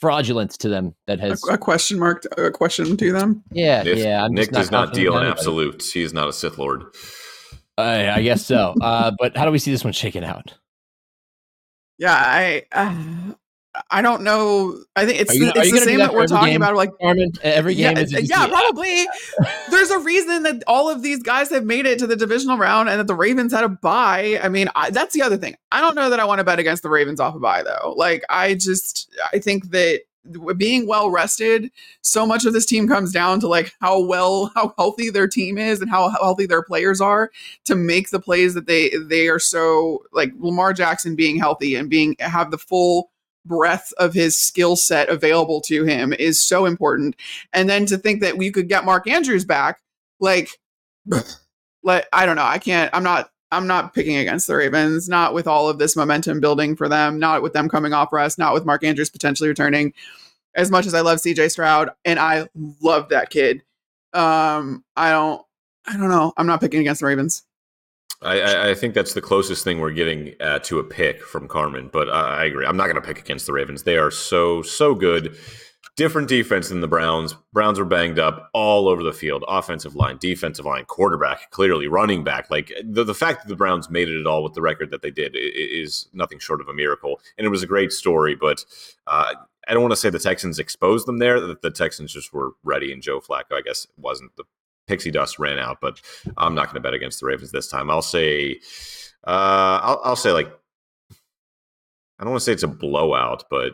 [0.00, 1.42] fraudulence to them that has.
[1.48, 3.42] A, a question mark, a question to them.
[3.50, 4.24] yeah, If yeah.
[4.24, 5.92] I'm Nick just does not confident deal in absolutes.
[5.92, 6.84] He is not a Sith Lord.
[7.78, 8.74] I, I guess so.
[8.80, 10.54] Uh, but how do we see this one shaking out?
[11.98, 13.34] Yeah, I uh,
[13.90, 14.78] I don't know.
[14.94, 16.62] I think it's you the, it's the same that that we're talking game?
[16.62, 16.76] about.
[16.76, 19.06] Like every game yeah, yeah, probably.
[19.70, 22.88] There's a reason that all of these guys have made it to the divisional round
[22.88, 24.38] and that the Ravens had a bye.
[24.42, 25.56] I mean, I, that's the other thing.
[25.72, 27.94] I don't know that I want to bet against the Ravens off a bye though.
[27.96, 30.00] Like, I just I think that
[30.56, 31.70] being well rested,
[32.02, 35.58] so much of this team comes down to like how well, how healthy their team
[35.58, 37.30] is and how healthy their players are
[37.64, 41.90] to make the plays that they they are so like Lamar Jackson being healthy and
[41.90, 43.10] being have the full
[43.46, 47.16] breadth of his skill set available to him is so important.
[47.52, 49.80] And then to think that we could get Mark Andrews back,
[50.20, 50.50] like,
[51.82, 52.90] like I don't know, I can't.
[52.94, 53.30] I'm not.
[53.52, 55.08] I'm not picking against the Ravens.
[55.08, 57.18] Not with all of this momentum building for them.
[57.18, 58.38] Not with them coming off rest.
[58.38, 59.94] Not with Mark Andrews potentially returning.
[60.56, 61.50] As much as I love C.J.
[61.50, 62.48] Stroud and I
[62.82, 63.62] love that kid,
[64.12, 65.42] um, I don't.
[65.86, 66.32] I don't know.
[66.36, 67.45] I'm not picking against the Ravens.
[68.22, 71.90] I, I, think that's the closest thing we're getting uh, to a pick from Carmen,
[71.92, 72.64] but I, I agree.
[72.64, 73.82] I'm not going to pick against the Ravens.
[73.82, 75.36] They are so so good.
[75.96, 77.34] Different defense than the Browns.
[77.52, 79.44] Browns are banged up all over the field.
[79.48, 82.50] Offensive line, defensive line, quarterback, clearly running back.
[82.50, 85.00] Like the, the fact that the Browns made it at all with the record that
[85.00, 87.20] they did is nothing short of a miracle.
[87.38, 88.62] And it was a great story, but
[89.06, 89.34] uh,
[89.66, 91.40] I don't want to say the Texans exposed them there.
[91.40, 94.36] That the Texans just were ready, and Joe Flacco, I guess, wasn't.
[94.36, 94.44] The
[94.86, 96.00] pixie dust ran out, but
[96.36, 97.90] I'm not going to bet against the Ravens this time.
[97.90, 98.60] I'll say,
[99.26, 100.48] uh, I'll, I'll say like,
[102.18, 103.72] I don't want to say it's a blowout, but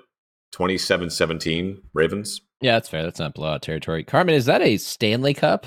[0.54, 2.40] 27-17 Ravens.
[2.60, 3.02] Yeah, that's fair.
[3.02, 4.04] That's not blowout territory.
[4.04, 5.66] Carmen, is that a Stanley Cup?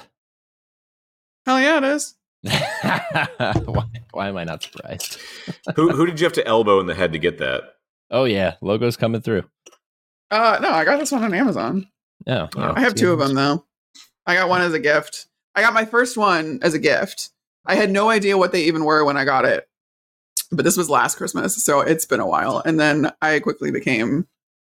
[1.45, 2.15] Hell yeah, it is.
[2.43, 5.17] why, why am I not surprised?
[5.75, 7.63] who who did you have to elbow in the head to get that?
[8.11, 9.43] Oh yeah, logo's coming through.
[10.29, 11.87] Uh, no, I got this one on Amazon.
[12.27, 13.65] No, Oh, I have two of them though.
[14.27, 15.27] I got one as a gift.
[15.55, 17.29] I got my first one as a gift.
[17.65, 19.67] I had no idea what they even were when I got it.
[20.51, 22.61] But this was last Christmas, so it's been a while.
[22.65, 24.27] And then I quickly became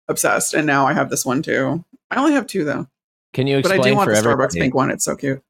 [0.08, 1.84] obsessed, and now I have this one too.
[2.10, 2.88] I only have two though,
[3.34, 3.80] Can you explain?
[3.80, 4.90] but I do want the Starbucks pink one.
[4.92, 5.42] It's so cute.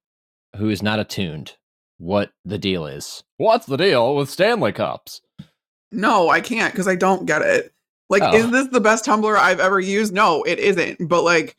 [0.56, 1.56] who is not attuned
[2.00, 3.24] what the deal is?
[3.38, 5.22] What's the deal with Stanley Cups?
[5.92, 7.74] No, I can't because I don't get it.
[8.10, 8.34] Like, Oh.
[8.36, 10.14] is this the best tumbler I've ever used?
[10.14, 11.08] No, it isn't.
[11.08, 11.56] But like,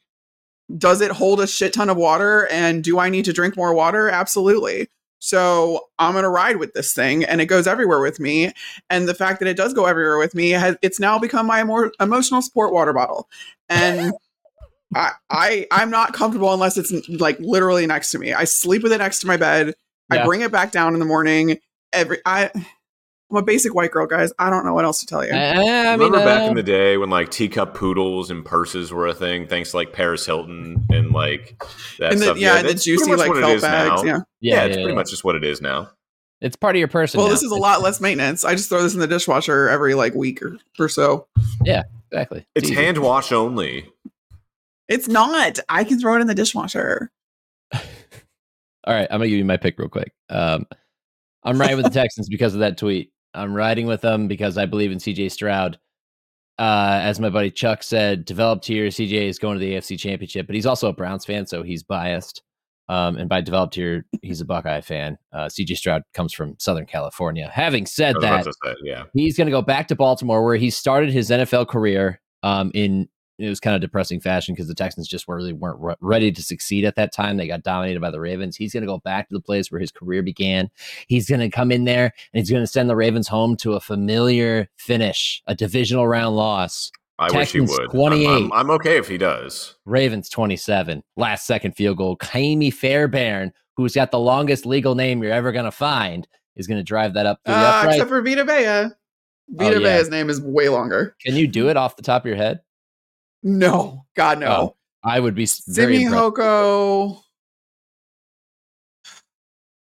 [0.77, 2.47] does it hold a shit ton of water?
[2.49, 4.09] And do I need to drink more water?
[4.09, 4.89] Absolutely.
[5.21, 8.53] So I'm gonna ride with this thing, and it goes everywhere with me.
[8.89, 11.65] And the fact that it does go everywhere with me has it's now become my
[11.65, 13.29] more emotional support water bottle.
[13.69, 14.13] And
[14.95, 18.33] I I I'm not comfortable unless it's like literally next to me.
[18.33, 19.75] I sleep with it next to my bed.
[20.11, 21.59] I bring it back down in the morning.
[21.93, 22.51] Every I
[23.31, 24.33] I'm a basic white girl, guys.
[24.39, 25.33] I don't know what else to tell you.
[25.33, 28.91] Eh, I mean, Remember back uh, in the day when like teacup poodles and purses
[28.91, 31.63] were a thing, thanks to like Paris Hilton and like
[31.99, 32.39] that and the, stuff.
[32.39, 34.03] yeah, and the juicy like what it felt bags.
[34.03, 34.09] now.
[34.09, 34.13] Yeah.
[34.13, 34.95] Yeah, yeah, it's yeah, pretty yeah.
[34.95, 35.91] much just what it is now.
[36.41, 37.19] it's part of your person.
[37.19, 37.35] Well, now.
[37.35, 38.45] this is a lot less maintenance.
[38.45, 41.27] I just throw this in the dishwasher every like week or, or so.
[41.65, 42.47] Yeah, exactly.
[42.55, 42.77] It's easy.
[42.77, 43.91] hand wash only.
[44.89, 45.59] It's not.
[45.69, 47.11] I can throw it in the dishwasher.
[47.75, 50.13] All right, I'm gonna give you my pick real quick.
[50.31, 50.67] Um,
[51.45, 53.13] I'm right with the Texans because of that tweet.
[53.39, 55.79] I'm riding with them because I believe in CJ Stroud.
[56.59, 60.47] Uh, as my buddy Chuck said, developed here, CJ is going to the AFC Championship,
[60.47, 62.43] but he's also a Browns fan, so he's biased.
[62.89, 65.19] Um, and by developed here, he's a Buckeye fan.
[65.33, 67.49] Uh, CJ Stroud comes from Southern California.
[67.53, 69.05] Having said that, say, yeah.
[69.15, 72.21] he's going to go back to Baltimore, where he started his NFL career.
[72.45, 73.09] Um, in
[73.39, 76.43] it was kind of depressing fashion because the Texans just really weren't re- ready to
[76.43, 77.37] succeed at that time.
[77.37, 78.57] They got dominated by the Ravens.
[78.57, 80.71] He's going to go back to the place where his career began.
[81.07, 83.75] He's going to come in there and he's going to send the Ravens home to
[83.75, 86.91] a familiar finish, a divisional round loss.
[87.21, 87.91] I wish he would.
[87.91, 88.27] 28.
[88.27, 89.77] I'm, I'm, I'm okay if he does.
[89.85, 92.17] Ravens 27, last second field goal.
[92.17, 96.27] Kaimi Fairbairn, who's got the longest legal name you're ever going to find,
[96.57, 98.95] is going to drive that up through Uh, except for Vita Vea.
[99.51, 99.97] Vita Oh, yeah.
[99.97, 101.17] Vea's name is way longer.
[101.25, 102.61] Can you do it off the top of your head?
[103.43, 104.47] No, God no.
[104.49, 106.35] Oh, I would be s- very Simi impressed.
[106.35, 107.21] Hoko.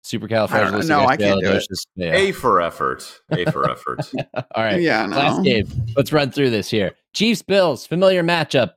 [0.06, 0.88] Supercalifragilistic.
[0.88, 1.66] no, I can't do it.
[1.96, 2.14] Yeah.
[2.14, 3.22] A for effort.
[3.32, 4.02] A for effort.
[4.56, 4.80] All right.
[4.80, 5.18] Yeah, no.
[5.18, 5.68] Last game.
[5.96, 6.92] Let's run through this here.
[7.14, 8.74] Chiefs Bills, familiar matchup.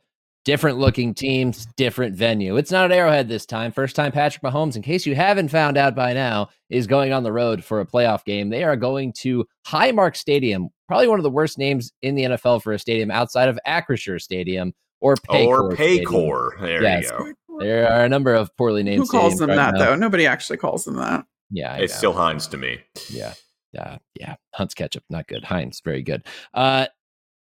[0.48, 2.56] Different looking teams, different venue.
[2.56, 3.70] It's not at Arrowhead this time.
[3.70, 7.22] First time Patrick Mahomes, in case you haven't found out by now, is going on
[7.22, 8.48] the road for a playoff game.
[8.48, 12.62] They are going to Highmark Stadium, probably one of the worst names in the NFL
[12.62, 14.72] for a stadium outside of Acrisure Stadium
[15.02, 15.46] or Paycor.
[15.70, 16.04] or Stadium.
[16.10, 16.60] Paycor.
[16.62, 17.04] There Yes.
[17.04, 17.32] you go.
[17.60, 19.78] There are a number of poorly named Who calls them right that now.
[19.80, 19.96] though?
[19.96, 21.26] Nobody actually calls them that.
[21.50, 21.98] Yeah, I It's know.
[21.98, 22.78] still Heinz to me.
[23.10, 23.34] Yeah.
[23.78, 24.36] Uh, yeah.
[24.54, 25.44] Hunt's ketchup, not good.
[25.44, 26.24] Heinz, very good.
[26.54, 26.86] Uh,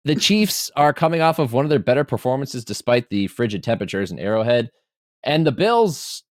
[0.04, 4.12] the Chiefs are coming off of one of their better performances despite the frigid temperatures
[4.12, 4.70] in Arrowhead.
[5.24, 6.24] And the Bills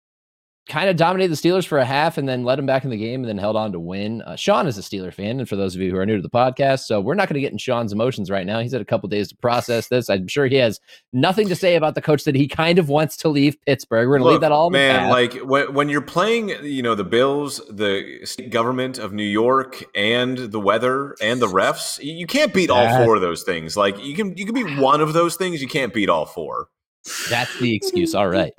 [0.69, 2.97] kind of dominated the Steelers for a half and then led them back in the
[2.97, 4.21] game and then held on to win.
[4.21, 5.39] Uh, Sean is a Steeler fan.
[5.39, 7.33] And for those of you who are new to the podcast, so we're not going
[7.33, 8.59] to get in Sean's emotions right now.
[8.59, 10.09] He's had a couple days to process this.
[10.09, 10.79] I'm sure he has
[11.11, 14.07] nothing to say about the coach that he kind of wants to leave Pittsburgh.
[14.07, 15.09] We're going to leave that all in the man.
[15.09, 19.83] Like when, when you're playing, you know, the Bills, the state government of New York,
[19.95, 23.75] and the weather and the refs, you you can't beat all four of those things.
[23.75, 25.61] Like you can, you can beat one of those things.
[25.61, 26.67] You can't beat all four.
[27.29, 28.13] That's the excuse.
[28.13, 28.53] All right.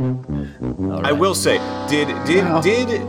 [0.81, 1.59] All I will say,
[1.89, 2.61] did did Wow.
[2.61, 3.07] did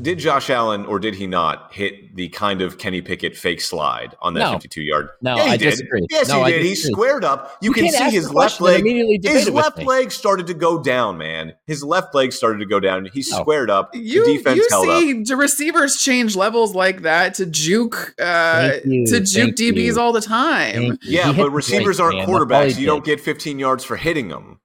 [0.00, 4.14] did Josh Allen or did he not hit the kind of Kenny Pickett fake slide
[4.22, 4.52] on that No.
[4.52, 5.08] 52 yard?
[5.20, 5.70] No, yeah, he I did.
[5.70, 6.06] disagree.
[6.08, 6.62] Yes, No, he I did.
[6.66, 7.56] He squared up.
[7.60, 8.80] You, You can see his left leg.
[8.80, 11.54] immediately His left leg started to go down, man.
[11.66, 13.06] His left leg started to go down.
[13.12, 13.40] He Oh.
[13.40, 13.90] squared up.
[13.94, 15.02] You the defense you held up.
[15.02, 20.00] see receivers change levels like that to juke uh, you, to juke thank DBs you.
[20.00, 20.96] all the time.
[21.02, 22.28] Yeah, but receivers brakes, aren't man.
[22.28, 22.78] Quarterbacks.
[22.78, 24.60] You don't get 15 yards for hitting them.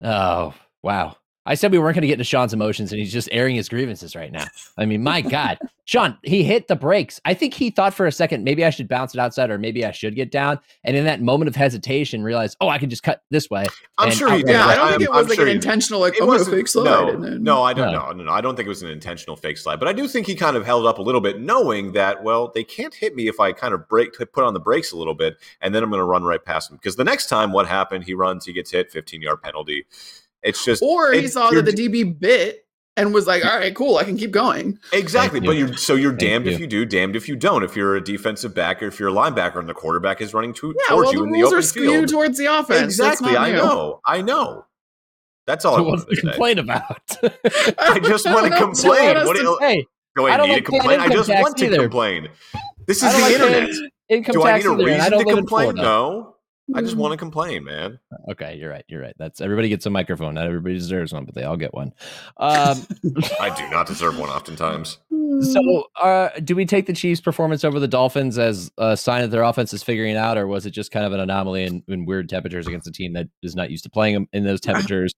[0.00, 1.16] Oh, wow.
[1.46, 3.68] I said we weren't going to get into Sean's emotions, and he's just airing his
[3.68, 4.46] grievances right now.
[4.78, 5.58] I mean, my God.
[5.86, 7.20] Sean, he hit the brakes.
[7.26, 9.84] I think he thought for a second, maybe I should bounce it outside or maybe
[9.84, 10.58] I should get down.
[10.82, 13.66] And in that moment of hesitation, realized, oh, I can just cut this way.
[13.98, 14.48] I'm And sure he did.
[14.52, 16.56] Yeah, I don't think it I'm was like sure an intentional like It I'm wasn't-
[16.56, 16.84] fake slide.
[16.84, 18.06] No, and then- no, I don't No.
[18.06, 18.12] know.
[18.12, 20.26] No, no, I don't think it was an intentional fake slide, but I do think
[20.26, 23.28] he kind of held up a little bit, knowing that well, they can't hit me
[23.28, 25.90] if I kind of break, put on the brakes a little bit, and then I'm
[25.90, 26.78] going to run right past him.
[26.78, 28.04] Because the next time, what happened?
[28.04, 29.84] He runs, he gets hit, 15 yard penalty.
[30.44, 32.60] It's just Or he it- saw that the DB bit
[32.96, 35.66] and was like, "All right, cool, I can keep going." Exactly, Thank but you.
[35.66, 36.52] you're so you're Thank damned you.
[36.52, 37.64] if you do, damned if you don't.
[37.64, 40.52] If you're a defensive back or if you're a linebacker and the quarterback is running
[40.54, 42.08] to, Yeah, towards well, you the in the rules open are skewed field.
[42.08, 42.82] towards the offense.
[42.98, 43.56] Exactly, I new.
[43.58, 44.66] know, I know.
[45.46, 46.28] That's all I So what's wanted the to say.
[46.32, 47.76] complaint about?
[47.80, 49.16] I just want to don't what complain.
[49.26, 49.86] What to do you, hey,
[50.16, 51.00] do I I don't need like to complain?
[51.00, 51.76] I just tax want to either.
[51.82, 52.28] complain.
[52.86, 53.70] This is the like internet.
[54.08, 55.74] income Do I need a either, and I reason to complain?
[55.74, 56.33] No.
[56.74, 57.98] I just want to complain, man.
[58.30, 58.84] Okay, you're right.
[58.88, 59.14] You're right.
[59.18, 60.34] That's everybody gets a microphone.
[60.34, 61.92] Not everybody deserves one, but they all get one.
[62.38, 62.86] Um,
[63.40, 64.98] I do not deserve one oftentimes.
[65.40, 69.30] so, uh, do we take the Chiefs' performance over the Dolphins as a sign that
[69.30, 72.06] their offense is figuring out, or was it just kind of an anomaly in, in
[72.06, 75.12] weird temperatures against a team that is not used to playing them in those temperatures?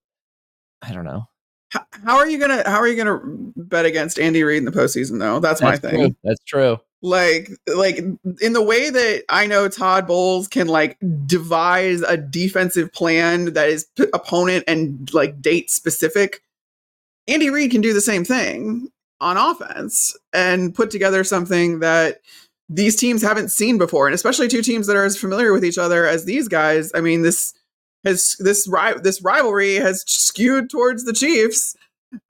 [0.83, 1.29] I don't know.
[1.75, 3.21] H- How are you gonna How are you gonna
[3.57, 5.19] bet against Andy Reid in the postseason?
[5.21, 5.95] Though that's, my thing.
[5.95, 6.17] True.
[6.25, 6.79] That's true.
[7.07, 12.93] Like like in the way that i know todd bowles can like devise a defensive
[12.93, 16.43] plan that is p- opponent and like date specific
[17.29, 18.91] andy reid can do the same thing
[19.21, 22.21] on offense and put together something that
[22.69, 24.07] these teams haven't seen before.
[24.07, 26.91] And especially two teams that are as familiar with each other as these guys.
[26.95, 27.55] I mean this
[28.05, 31.77] has this ri- this rivalry has skewed towards the chiefs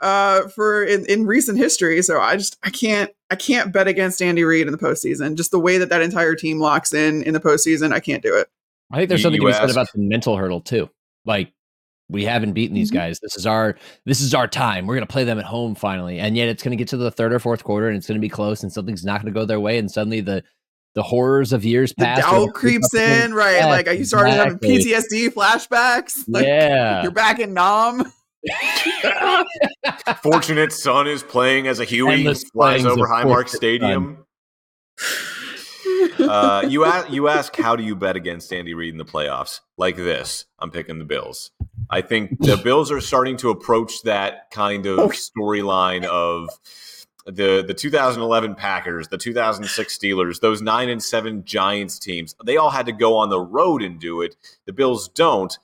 [0.00, 2.02] uh for in, in recent history.
[2.02, 5.50] So i just i can't i can't bet against andy reid in the postseason just
[5.50, 8.48] the way that that entire team locks in in the postseason i can't do it
[8.92, 10.88] I think there's You- something you to be said about the mental hurdle too.
[11.24, 11.52] Like
[12.08, 12.94] we haven't beaten these Mhm.
[12.94, 13.18] guys.
[13.20, 13.74] This is our
[14.04, 14.86] this is our time.
[14.86, 17.32] We're gonna play them at home finally, and yet it's gonna get to the third
[17.32, 19.78] or fourth quarter, and it's gonna be close, and something's not gonna go their way,
[19.78, 20.44] and suddenly the
[20.94, 24.68] the horrors of years the past doubt creeps in right Yeah, like you started exactly.
[24.68, 28.04] having ptsd flashbacks like yeah, you're back in nom
[30.22, 34.24] Fortunate son is playing as a Huey flies over Highmark Stadium.
[36.20, 39.60] uh, you ask, you ask, how do you bet against Andy Reid in the playoffs?
[39.76, 41.50] Like this, I'm picking the Bills.
[41.90, 46.48] I think the Bills are starting to approach that kind of storyline of
[47.26, 52.34] the the 2011 Packers, the 2006 Steelers, those nine and seven Giants teams.
[52.44, 54.36] They all had to go on the road and do it.
[54.64, 55.56] The Bills don't,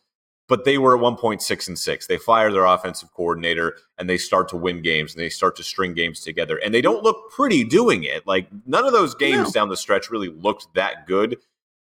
[0.53, 2.07] but they were at one point six and six.
[2.07, 5.63] They fire their offensive coordinator and they start to win games and they start to
[5.63, 6.59] string games together.
[6.63, 8.27] And they don't look pretty doing it.
[8.27, 9.51] Like none of those games No.
[9.53, 11.39] down the stretch really looked that good.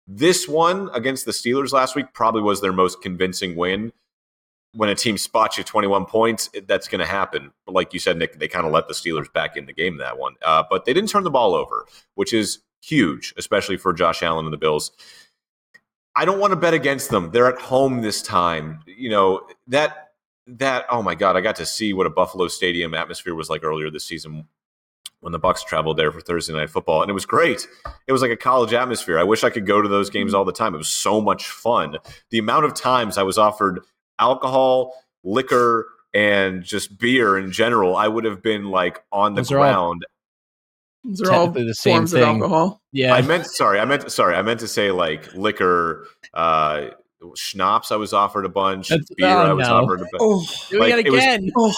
[0.09, 3.93] This one against the Steelers last week probably was their most convincing win.
[4.73, 7.51] When a team spots you 21 points, that's going to happen.
[7.67, 9.99] But like you said, Nick, they kind of let the Steelers back in the game
[9.99, 10.37] that one.
[10.43, 11.85] Uh, but they didn't turn the ball over,
[12.15, 14.93] which is huge, especially for Josh Allen and the Bills.
[16.17, 17.31] I don't want to bet against them.
[17.31, 18.81] They're at home this time.
[18.87, 20.13] You know, that
[20.47, 23.63] that oh my god, I got to see what a Buffalo Stadium atmosphere was like
[23.63, 24.47] earlier this season.
[25.21, 27.67] when the Bucks traveled there for Thursday night football, and it was great.
[28.07, 29.19] It was like a college atmosphere.
[29.19, 30.39] I wish I could go to those games mm-hmm.
[30.39, 30.75] all the time.
[30.75, 31.99] It was so much fun.
[32.31, 33.81] The amount of times I was offered
[34.19, 34.95] alcohol,
[35.25, 40.07] liquor, and just beer in general, I would have been like on the Those ground.
[41.07, 42.29] These are all Technically the same forms of thing.
[42.43, 42.83] alcohol.
[42.93, 43.15] Yeah.
[43.15, 43.79] I meant sorry.
[43.79, 44.35] I meant sorry.
[44.35, 46.87] I meant to say like liquor, uh,
[47.35, 47.93] schnapps.
[47.93, 48.89] I was offered a bunch.
[48.89, 49.27] That's- beer.
[49.29, 49.77] oh, I was no.
[49.77, 50.15] offered a bunch.
[50.21, 51.51] Oh, Doing like, it it was- again.
[51.57, 51.73] oh,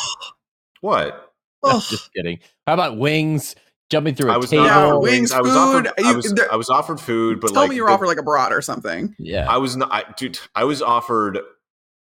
[0.80, 1.32] What?
[1.62, 1.80] oh.
[1.88, 2.38] Just kidding.
[2.66, 3.54] How about wings?
[3.90, 4.64] Jumping through a I was table.
[4.64, 5.32] not Yeah, offered wings, wings.
[5.32, 6.04] I was food, offered.
[6.04, 8.06] I was, there- I was offered food, but Tell like me you were the- offered
[8.08, 9.14] like a brat or something.
[9.18, 9.46] yeah.
[9.50, 10.38] I was not, I, dude.
[10.54, 11.38] I was offered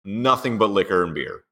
[0.05, 1.43] nothing but liquor and beer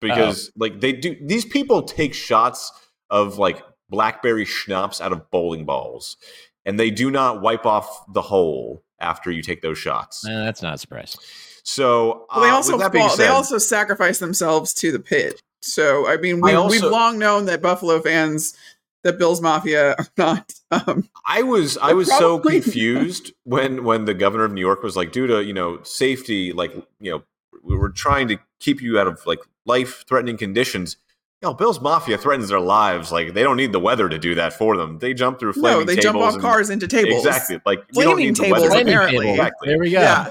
[0.00, 1.16] because like they do.
[1.20, 2.70] These people take shots
[3.10, 3.62] of like
[3.92, 6.16] blackberry schnapps out of bowling balls,
[6.64, 10.22] and they do not wipe off the hole after you take those shots.
[10.22, 11.16] That's not a surprise.
[11.62, 14.98] So Well, they uh, also with that being fall, they also sacrifice themselves to the
[14.98, 15.40] pit.
[15.60, 18.56] So I mean, we, I also- we've long known that Buffalo fans,
[19.04, 20.52] that Bills Mafia, are not.
[20.72, 24.96] Um, I was I was so confused when when the governor of New York was
[24.96, 27.22] like, due to you know safety, like you know
[27.62, 30.96] we were trying to keep you out of like life threatening conditions.
[31.42, 33.10] You know, Bill's Mafia threatens their lives.
[33.10, 34.98] Like they don't need the weather to do that for them.
[35.00, 37.26] They jump through flaming no, they tables jump off and- cars into tables.
[37.26, 37.60] Exactly.
[37.66, 38.70] Like we don't Flaming need the tables, weather.
[38.70, 39.18] Flaming apparently.
[39.26, 39.30] table.
[39.34, 39.68] Exactly.
[39.68, 40.00] There we go.
[40.00, 40.30] Yeah.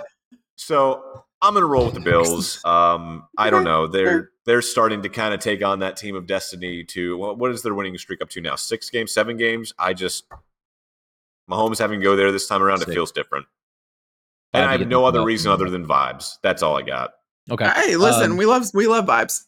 [0.55, 2.63] So I'm gonna roll with the Bills.
[2.63, 3.87] Um, I don't know.
[3.87, 6.85] They're they're starting to kind of take on that team of destiny.
[6.85, 8.55] To what what is their winning streak up to now?
[8.55, 9.73] Six games, seven games.
[9.77, 10.23] I just
[11.49, 12.77] Mahomes having to go there this time around.
[12.79, 12.91] Six.
[12.91, 13.47] It feels different.
[14.53, 16.37] And I have no other reason other than vibes.
[16.41, 17.11] That's all I got.
[17.49, 17.69] Okay.
[17.75, 19.45] Hey, listen, Um, we love we love vibes.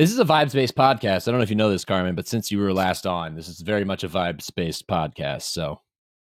[0.00, 1.28] This is a vibes based podcast.
[1.28, 3.48] I don't know if you know this, Carmen, but since you were last on, this
[3.48, 5.42] is very much a vibes based podcast.
[5.42, 5.78] So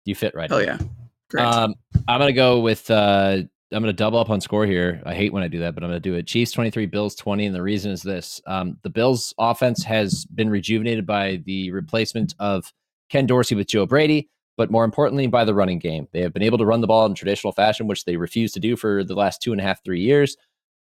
[0.03, 0.67] you fit right in.
[0.67, 0.78] yeah,
[1.30, 1.45] great.
[1.45, 2.91] Um, I'm gonna go with.
[2.91, 3.38] Uh,
[3.72, 5.01] I'm gonna double up on score here.
[5.05, 6.28] I hate when I do that, but I'm gonna do it.
[6.28, 10.49] Chiefs 23, Bills 20, and the reason is this: um, the Bills' offense has been
[10.49, 12.74] rejuvenated by the replacement of
[13.07, 16.09] Ken Dorsey with Joe Brady, but more importantly, by the running game.
[16.11, 18.59] They have been able to run the ball in traditional fashion, which they refused to
[18.59, 20.36] do for the last two and a half, three years.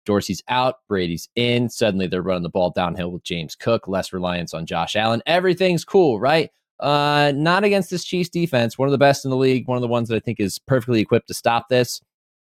[0.07, 1.69] Dorsey's out, Brady's in.
[1.69, 5.21] Suddenly, they're running the ball downhill with James Cook, less reliance on Josh Allen.
[5.27, 6.49] Everything's cool, right?
[6.79, 9.81] Uh, not against this Chiefs defense, one of the best in the league, one of
[9.81, 12.01] the ones that I think is perfectly equipped to stop this.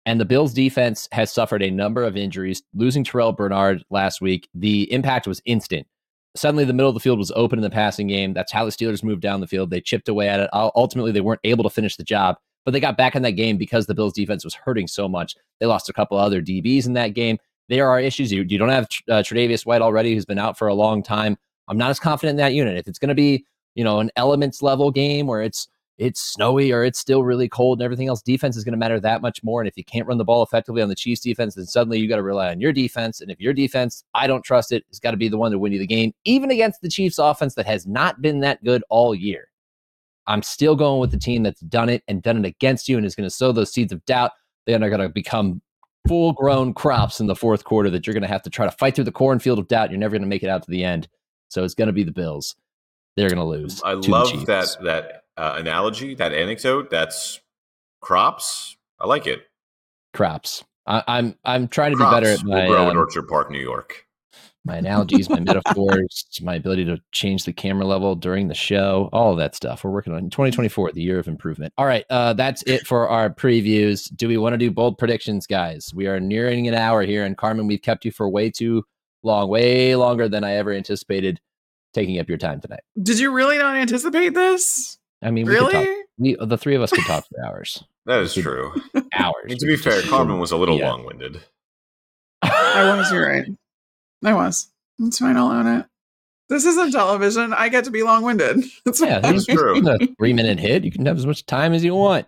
[0.07, 2.63] And the Bills defense has suffered a number of injuries.
[2.75, 5.87] Losing Terrel Bernard last week, the impact was instant.
[6.35, 8.33] Suddenly, the middle of the field was open in the passing game.
[8.33, 9.71] That's how the Steelers moved down the field.
[9.71, 10.49] They chipped away at it.
[10.53, 13.57] Ultimately, they weren't able to finish the job, but they got back in that game
[13.57, 15.35] because the Bills defense was hurting so much.
[15.61, 17.39] They lost a couple other DBs in that game.
[17.69, 18.33] There are issues.
[18.33, 21.37] You, you don't have uh, Tre'Davious White already, who's been out for a long time.
[21.69, 22.77] I'm not as confident in that unit.
[22.77, 23.45] If it's going to be,
[23.75, 27.79] you know, an elements level game where it's it's snowy or it's still really cold
[27.79, 29.61] and everything else, defense is going to matter that much more.
[29.61, 32.09] And if you can't run the ball effectively on the Chiefs defense, then suddenly you
[32.09, 33.21] got to rely on your defense.
[33.21, 35.59] And if your defense, I don't trust it, has got to be the one to
[35.59, 38.83] win you the game, even against the Chiefs offense that has not been that good
[38.89, 39.49] all year.
[40.33, 43.05] I'm still going with the team that's done it and done it against you and
[43.05, 44.31] is going to sow those seeds of doubt.
[44.67, 45.61] Then are going to become
[46.09, 48.73] full grown crops in the fourth quarter that you're going to have to try to
[48.73, 49.91] fight through the cornfield of doubt.
[49.91, 51.07] You're never going to make it out to the end.
[51.49, 52.57] So it's going to be the Bills.
[53.15, 53.83] They're going to lose.
[53.85, 56.89] I to love that that uh, analogy, that anecdote.
[56.89, 57.41] That's
[58.01, 58.79] crops.
[58.99, 59.43] I like it.
[60.15, 60.65] crops.
[60.87, 63.51] I, I'm I'm trying to be better at will my grow in um, Orchard Park,
[63.51, 64.07] New York.
[64.65, 69.33] My analogies, my metaphors, my ability to change the camera level during the show, all
[69.33, 69.83] of that stuff.
[69.83, 71.73] We're working on 2024, the year of improvement.
[71.79, 74.09] All right, uh, that's it for our previews.
[74.15, 75.93] Do we want to do bold predictions, guys?
[75.95, 78.85] We are nearing an hour here, and Carmen, we've kept you for way too
[79.25, 81.41] long, way longer than I ever anticipated
[81.93, 82.81] taking up your time tonight.
[83.03, 84.99] Did you really not anticipate this?
[85.23, 85.73] I mean, we could Really?
[85.73, 87.85] talk, we, the three of us could talk for hours.
[88.07, 88.73] That is true.
[89.15, 89.35] Hours.
[89.49, 90.91] And to be fair, Carmen was a little Yeah.
[90.91, 91.41] long-winded.
[92.43, 93.13] I was.
[93.13, 93.45] You're right.
[94.25, 94.69] I was.
[94.99, 95.37] That's fine.
[95.37, 95.87] I'll own it.
[96.49, 97.53] This isn't television.
[97.55, 98.65] I get to be long-winded.
[98.85, 99.21] That's Yeah.
[99.21, 99.81] That's true.
[99.89, 100.85] a three minute hit.
[100.85, 102.27] You can have as much time as you want.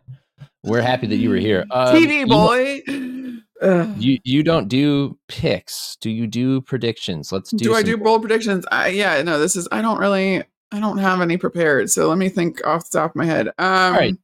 [0.62, 1.66] We're happy that you were here.
[1.70, 2.82] Um, TV boy.
[3.62, 3.94] Ugh.
[3.98, 5.96] You you don't do picks.
[6.00, 7.30] Do you do predictions?
[7.30, 7.64] Let's do.
[7.64, 8.64] do I do bold predictions?
[8.72, 10.42] I yeah, no, this is I don't really
[10.72, 11.90] I don't have any prepared.
[11.90, 13.48] So let me think off the top of my head.
[13.58, 14.16] Um right.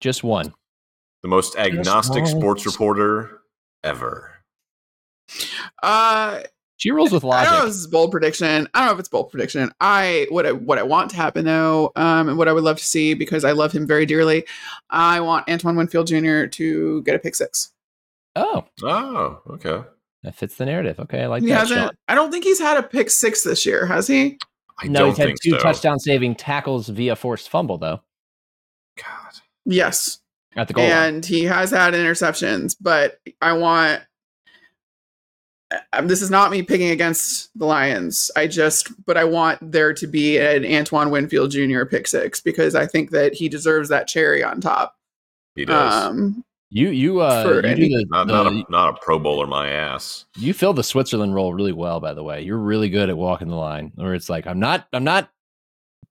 [0.00, 0.52] just one?
[1.22, 3.40] The most agnostic sports reporter
[3.82, 4.33] ever.
[5.82, 6.42] Uh
[6.76, 7.66] She rolls with I don't know if logic.
[7.68, 8.68] this is a bold prediction.
[8.74, 9.70] I don't know if it's bold prediction.
[9.80, 12.78] I what I what I want to happen though, um, and what I would love
[12.78, 14.44] to see because I love him very dearly.
[14.90, 16.46] I want Antoine Winfield Jr.
[16.46, 17.70] to get a pick six.
[18.36, 19.82] Oh, Oh, okay.
[20.24, 20.98] that fits the narrative.
[21.00, 21.60] Okay, I like he that.
[21.60, 21.80] hasn't.
[21.80, 21.90] Sean.
[22.08, 24.38] I don't think he's had a pick six this year, has he?
[24.82, 25.58] I No, don't he's had two so.
[25.58, 28.00] touchdown saving tackles via forced fumble though
[28.96, 29.34] God.
[29.64, 30.18] Yes,
[30.56, 30.92] at the goal line.
[31.14, 34.02] and he has had interceptions, but I want.
[35.92, 38.30] Um, this is not me picking against the Lions.
[38.36, 41.84] I just, but I want there to be an Antoine Winfield Jr.
[41.84, 44.96] pick six because I think that he deserves that cherry on top.
[45.54, 45.92] He does.
[46.06, 49.46] Um, You you uh you, any- the, not, the- not, a, not a Pro Bowler,
[49.46, 50.24] my ass.
[50.36, 52.00] you fill the Switzerland role really well.
[52.00, 53.92] By the way, you're really good at walking the line.
[53.94, 55.30] Where it's like I'm not I'm not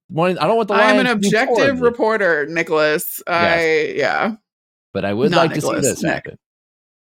[0.08, 0.38] wanting.
[0.38, 0.74] I don't want the.
[0.74, 3.22] I am an Lions to move objective reporter, Nicholas.
[3.26, 4.36] I yeah,
[4.94, 6.12] but I would Not like to see this Nick.
[6.14, 6.38] happen.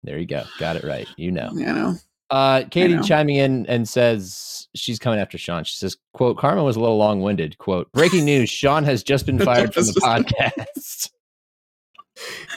[0.02, 0.42] There you go.
[0.58, 1.06] Got it right.
[1.16, 1.50] You know.
[1.52, 1.94] you know.
[2.32, 5.64] Uh, Katie chiming in and says she's coming after Sean.
[5.64, 9.26] She says, "quote Carmen was a little long winded." Quote: Breaking news: Sean has just
[9.26, 11.10] been fired from the podcast.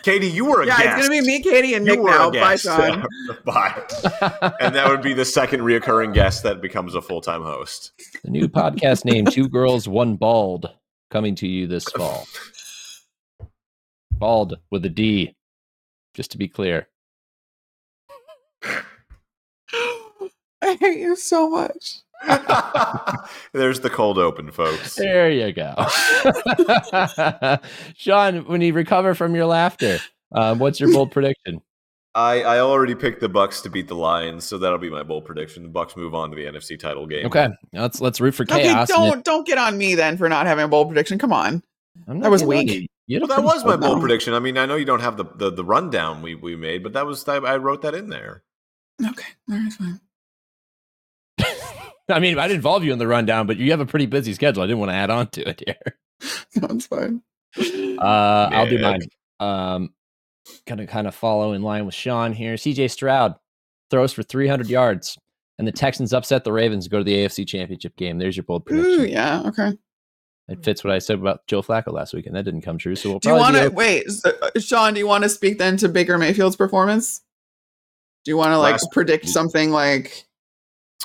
[0.03, 0.79] Katie, you were a guest.
[0.79, 0.97] Yeah, guest.
[0.99, 2.31] it's gonna be me, Katie, and You Nick now.
[2.31, 2.63] Bye, guest.
[2.63, 3.05] Sean.
[3.45, 3.83] Bye.
[4.61, 7.91] And that would be the second reoccurring guest that becomes a full time host.
[8.23, 10.71] the new podcast name: Two Girls, One Bald,
[11.11, 12.25] coming to you this fall.
[14.13, 15.35] Bald with a D,
[16.13, 16.87] just to be clear.
[20.65, 22.01] I hate you so much.
[23.53, 24.95] There's the cold open, folks.
[24.95, 25.73] There you go.
[27.95, 29.99] Sean, when you recover from your laughter,
[30.31, 31.61] um, what's your bold prediction?
[32.15, 35.25] I, I already picked the Bucks to beat the Lions, so that'll be my bold
[35.25, 35.63] prediction.
[35.63, 37.25] The Bucks move on to the NFC title game.
[37.25, 38.89] Okay, let's let's root for chaos.
[38.89, 41.19] and don't don't get on me then for not having a bold prediction.
[41.19, 41.61] Come on.
[42.07, 42.71] I'm that was weak.
[42.71, 42.87] you.
[43.07, 44.33] You had a Well, that was my bold- bold prediction.
[44.33, 46.93] I mean, I know you don't have the, the, the rundown we, we made, but
[46.93, 48.41] that was I, I wrote that in there.
[49.05, 49.99] Okay, all right, fine.
[52.09, 54.33] I mean, I didn't involve you in the rundown, but you have a pretty busy
[54.33, 54.63] schedule.
[54.63, 55.97] I didn't want to add on to it here.
[56.55, 57.21] No, it's fine.
[57.57, 58.99] Uh, I'll do mine.
[58.99, 59.11] Nick.
[59.39, 59.93] Um,
[60.65, 62.55] gonna kind of follow in line with Sean here.
[62.55, 63.35] CJ Stroud
[63.91, 65.17] throws for 300 yards,
[65.59, 68.17] and the Texans upset the Ravens, go to the AFC Championship game.
[68.17, 69.01] There's your bold prediction.
[69.01, 69.77] Ooh, yeah, okay.
[70.47, 72.95] It fits what I said about Joe Flacco last week, and that didn't come true.
[72.95, 74.93] So we'll Do you want be to wait, so, uh, Sean?
[74.93, 77.21] Do you want to speak then to Baker Mayfield's performance?
[78.23, 80.25] Do you want to like Last- predict something like?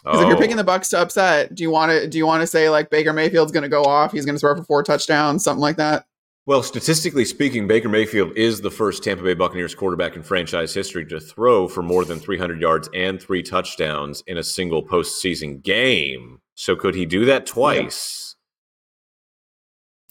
[0.02, 0.40] Because if you're Oh.
[0.40, 0.66] picking the oh.
[0.66, 3.52] Bucks to upset, do you want to do you want to say like Baker Mayfield's
[3.52, 4.12] going to go off?
[4.12, 6.06] He's going to throw for four touchdowns, something like that.
[6.46, 11.04] Well, statistically speaking, Baker Mayfield is the first Tampa Bay Buccaneers quarterback in franchise history
[11.06, 16.40] to throw for more than 300 yards and three touchdowns in a single postseason game.
[16.54, 18.36] So could he do that twice?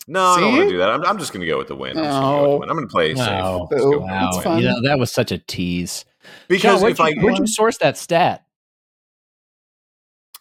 [0.08, 0.90] No, I don't want to do that.
[0.90, 1.98] I'm, I'm just going to go with the win.
[1.98, 2.72] I'm, gonna go with the No.
[2.72, 3.28] I'm going to play it safe.
[3.28, 3.68] Wow.
[3.70, 4.58] Go Wow.
[4.58, 6.06] You know, that was such a tease.
[6.48, 8.46] Because Sean, where'd, if I, where'd you source that stat?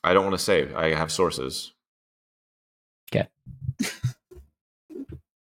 [0.04, 0.72] I don't want to say.
[0.74, 1.72] I have sources.
[3.12, 3.28] Okay.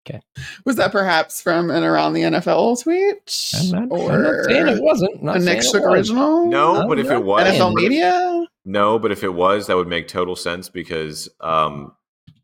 [0.06, 0.20] okay.
[0.64, 3.16] Was that perhaps from and around the NFL tweet?
[3.54, 5.22] I'm not, I'm not saying it wasn't.
[5.22, 5.92] Not a Nick saying was.
[5.92, 6.46] original?
[6.46, 7.16] No, but if no.
[7.16, 8.46] it was, NFL media?
[8.64, 11.92] No, but if it was, that would make total sense because um,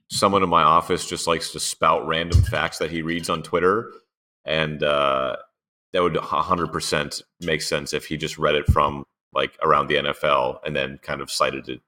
[0.08, 3.90] someone in my office just likes to spout random facts that he reads on Twitter,
[4.44, 5.36] and uh,
[5.92, 9.96] that would hundred percent make sense if he just read it from like around the
[9.96, 11.80] NFL and then kind of cited it,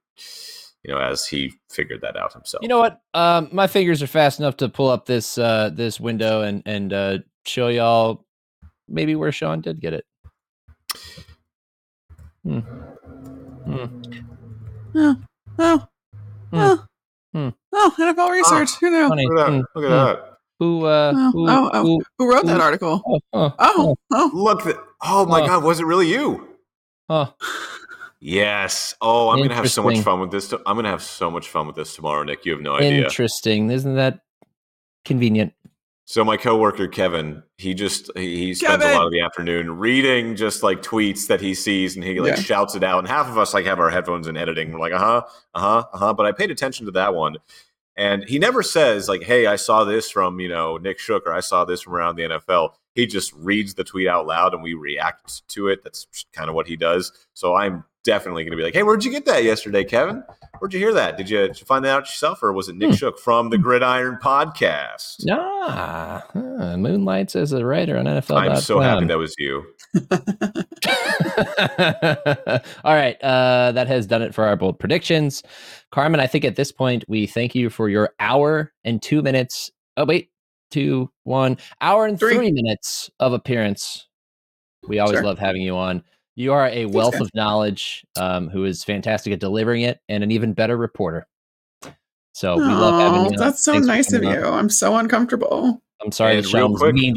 [0.83, 2.63] you know, as he figured that out himself.
[2.63, 3.01] You know what?
[3.15, 6.93] Um, my fingers are fast enough to pull up this uh, this window and and
[6.93, 8.25] uh, show y'all
[8.89, 10.05] maybe where Sean did get it.
[12.45, 12.59] Hmm.
[12.59, 13.87] Hmm.
[14.97, 15.17] Oh,
[15.59, 15.87] oh,
[16.51, 16.59] Hmm.
[16.59, 16.85] oh,
[17.33, 17.49] Hmm.
[17.73, 18.71] oh, NFL research.
[18.81, 19.09] Who knew?
[19.09, 19.27] Funny.
[19.27, 19.59] look at Hmm.
[19.59, 19.67] that!
[19.75, 20.23] Look at Hmm.
[20.23, 20.31] that!
[20.61, 20.85] Who?
[20.87, 21.83] Uh, Oh, who, oh, oh.
[21.83, 22.63] who- Who wrote that Ooh.
[22.63, 23.03] article?
[23.07, 24.63] oh, oh, Oh, oh, Look!
[24.65, 25.47] That, oh my Oh.
[25.47, 25.65] God!
[25.65, 26.47] Was it really you?
[27.09, 27.33] oh.
[28.27, 28.95] Yes.
[29.03, 30.51] Oh, I'm gonna have so much fun with this.
[30.51, 32.47] I'm gonna have so much fun with this tomorrow, Nick.
[32.47, 33.05] You have no idea.
[33.05, 33.71] Interesting.
[33.71, 34.21] Isn't that
[35.05, 35.53] convenient?
[36.07, 40.37] So my coworker Kevin, he just he, he spends a lot of the afternoon reading
[40.37, 42.43] just like tweets that he sees, and he like Yeah.
[42.43, 43.01] shouts it out.
[43.01, 44.73] And half of us like have our headphones and editing.
[44.73, 45.23] We're like, uh huh,
[45.55, 46.15] uh huh, uh huh.
[46.15, 47.37] But I paid attention to that one,
[47.95, 51.35] and he never says like, "Hey, I saw this from you know Nick Shook," or
[51.35, 54.63] "I saw this from around the NFL." He just reads the tweet out loud, and
[54.63, 55.83] we react to it.
[55.85, 57.13] That's kind of what he does.
[57.35, 60.23] So I'm definitely going to be like, "Hey, where'd you get that yesterday, Kevin?
[60.61, 61.17] Where'd you hear that?
[61.17, 62.95] Did you, did you find that out yourself, or was it Nick Hmm.
[62.95, 68.37] Shook from the Gridiron Podcast?" Ah, huh, moonlights as a writer on NFL.
[68.39, 69.65] I'm so happy that was you.
[72.85, 75.43] All right, uh, that has done it for our bold predictions.
[75.93, 79.71] Carmen, I think at this point we thank you for your hour and two minutes.
[79.97, 80.31] Oh wait,
[80.71, 82.35] two, one hour and Three.
[82.35, 84.07] three minutes of appearance.
[84.87, 85.25] We always Sure.
[85.25, 86.03] love having you on.
[86.37, 87.23] You are a wealth guys.
[87.23, 91.27] of knowledge, um, who is fantastic at delivering it, and an even better reporter.
[92.33, 93.39] So we love having you.
[93.39, 94.31] that's so Thanks nice of you.
[94.31, 94.59] on.
[94.59, 95.81] I'm so uncomfortable.
[96.03, 97.15] I'm sorry And that real Sean was quick- mean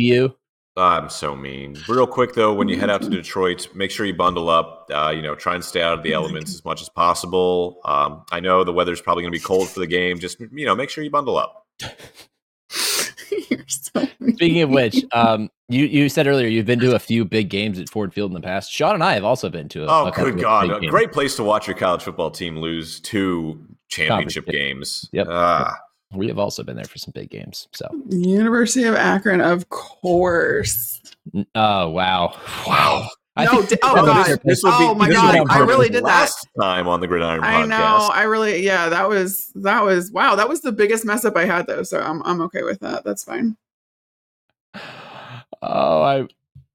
[3.01, 4.13] to Detroit, make sure you.
[4.13, 4.87] Bundle up.
[4.93, 5.33] Uh, you know,
[10.75, 11.65] make sure you bundle mean.
[13.67, 17.79] Speaking of which, um, you you said earlier you've been to a few big games
[17.79, 18.71] at Ford Field in the past.
[18.71, 19.83] Sean and I have also been to.
[19.83, 20.61] A, Oh, a couple good of God.
[20.67, 20.91] big A games.
[20.91, 23.59] great place to watch your college football team lose two
[23.89, 24.47] championship Championship.
[24.47, 25.09] games.
[25.11, 25.27] Yep.
[25.29, 25.75] Ah.
[26.13, 27.67] We have also been there for some big games.
[27.73, 31.01] So, University of Akron, of course.
[31.53, 32.33] oh wow,
[32.65, 33.07] wow.
[33.37, 34.25] I No, think- oh, I God.
[34.27, 36.07] they're- This would Oh, my this God, I really did that.
[36.07, 37.67] last time on the Gridiron I podcast.
[37.69, 38.09] know.
[38.13, 40.35] I really, yeah, that was that was wow.
[40.35, 41.83] That was the biggest mess up I had though.
[41.83, 43.03] So I'm I'm okay with that.
[43.05, 43.55] That's fine.
[45.61, 46.27] Oh, I.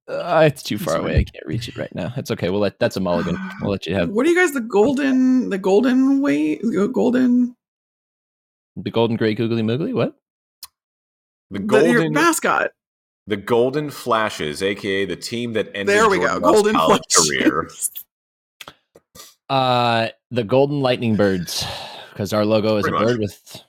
[0.09, 1.13] Uh, it's too far That's away.
[1.19, 2.13] I can't reach it right now.
[2.17, 2.51] It's okay.
[2.51, 3.39] We'll let that's a mulligan.
[3.61, 6.57] We'll let you have What are you guys the golden the golden way
[6.93, 7.55] golden
[8.77, 9.95] the golden gray googly moogly.
[9.95, 10.17] What?
[11.53, 12.71] the the, your golden, mascot?
[13.27, 16.27] The Golden Flashes, aka the team that ended There we go.
[16.41, 17.29] Jordan Love's Golden college Flash.
[17.29, 17.71] career.
[19.49, 21.65] Uh, the golden lightning birds,
[22.11, 23.09] because our logo is Pretty a much.
[23.09, 23.63] bird with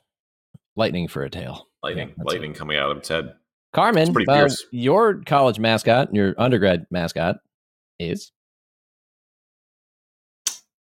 [0.77, 1.67] lightning for a tail.
[1.83, 3.33] Lightning, Yeah, that's lightning coming out of its head.
[3.73, 7.37] Carmen, pretty uh, your college mascot, your undergrad mascot,
[7.99, 8.31] is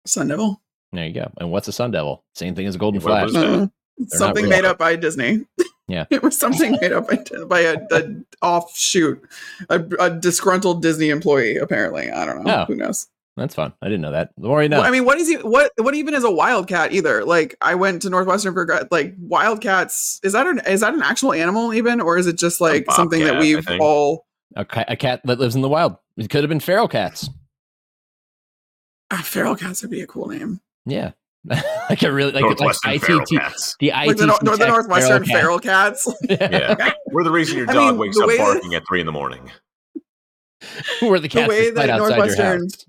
[0.07, 0.61] Sun Devil.
[0.93, 1.07] there.
[1.07, 1.31] You go.
[1.39, 2.25] And what's a sun devil?
[2.35, 3.27] Same thing as a golden What flash.
[3.27, 3.45] was it?
[3.45, 5.45] Uh, something made up by Disney.
[5.89, 6.05] Yeah.
[6.11, 9.27] it was something made up by, by a, a offshoot,
[9.71, 11.57] a, a disgruntled Disney employee.
[11.57, 12.55] Apparently, I don't know.
[12.55, 12.65] Oh.
[12.67, 13.09] Who knows?
[13.37, 13.73] That's fun.
[13.81, 14.31] I didn't know that.
[14.37, 14.79] The more you know.
[14.79, 15.37] Well, I mean, what is he?
[15.37, 16.93] What what even is a wildcat?
[16.93, 18.89] Either like I went to Northwestern for.
[18.91, 22.61] Like wildcats, is that an is that an actual animal even, or is it just
[22.61, 24.27] like something that we've all?
[24.57, 25.97] a, ca- a cat that lives in the wild.
[26.17, 27.31] It could have been feral cats.
[29.11, 30.61] Ah, feral cats would be a cool name.
[30.85, 31.13] Yeah.
[31.89, 33.29] like a really like, like Northwestern Feral ITT.
[33.41, 33.77] Cats.
[33.81, 35.41] The Like the, ITT the tech Northwestern cat.
[35.41, 36.13] feral cats.
[36.29, 36.93] Yeah.
[37.13, 39.07] We're the reason your I dog mean, wakes up way that- barking at three in
[39.07, 39.51] the morning.
[41.01, 42.87] Where the cats way that that outside your Northwestern- house.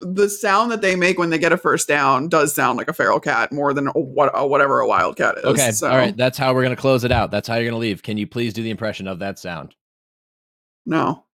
[0.00, 2.92] the sound that they make when they get a first down does sound like a
[2.92, 5.44] feral cat more than a, what a, whatever a wildcat is.
[5.44, 5.72] Okay.
[5.72, 6.16] so, All right.
[6.16, 7.30] That's how we're gonna close it out.
[7.30, 8.02] That's how you're gonna leave.
[8.02, 9.74] Can you please do the impression of that sound?
[10.86, 11.24] No,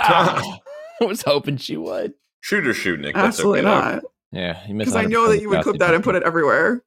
[0.00, 0.58] Ah,
[1.00, 2.14] I was hoping she would.
[2.40, 3.14] Shoot or shoot, Nick.
[3.14, 4.10] That's absolutely okay, though.
[4.32, 4.38] Not.
[4.40, 6.82] Yeah, Because I know that you would clip that and put it everywhere.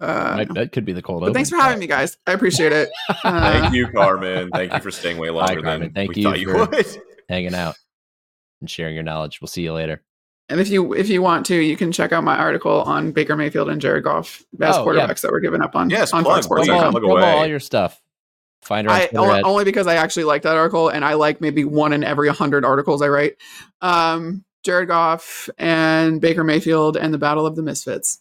[0.00, 1.20] Uh, Might- that could be the cold.
[1.20, 2.16] but thanks for having me, guys.
[2.26, 2.88] I appreciate it.
[3.24, 4.48] Uh, Thank you, Carmen.
[4.50, 5.80] Thank you for staying way longer Carmen.
[5.80, 6.86] than Thank we you thought you for- would.
[7.28, 7.74] hanging out
[8.60, 9.40] and sharing your knowledge.
[9.42, 10.02] We'll see you later.
[10.48, 13.36] And if you if you want to, you can check out my article on Baker
[13.36, 15.06] Mayfield and Jared Goff, best Oh, yeah.
[15.06, 16.66] quarterbacks that were given up on Yes, on plug, Fox Sports.
[16.66, 16.92] plug Promo, it.
[16.94, 17.32] Look promo away.
[17.32, 18.00] all your stuff.
[18.62, 21.40] Find her on I only, only because I actually like that article, and I like
[21.40, 23.36] maybe one in every hundred articles I write.
[23.80, 28.20] Um, Jared Goff and Baker Mayfield and the Battle of the Misfits.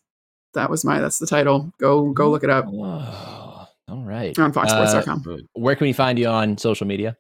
[0.54, 1.00] That was my.
[1.00, 1.72] That's the title.
[1.80, 3.68] Go go look it up Whoa.
[3.88, 4.38] All right.
[4.38, 5.24] on FoxSports.com.
[5.28, 7.18] Uh, where can we find you on social media?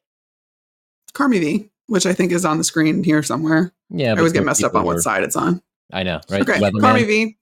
[1.13, 3.73] Carmi V, which I think is on the screen here somewhere.
[3.89, 5.61] Yeah, I but always get messed up people on what side it's on.
[5.91, 6.41] I know, right?
[6.41, 6.81] Okay, Weatherman.
[6.81, 7.37] Carmi V,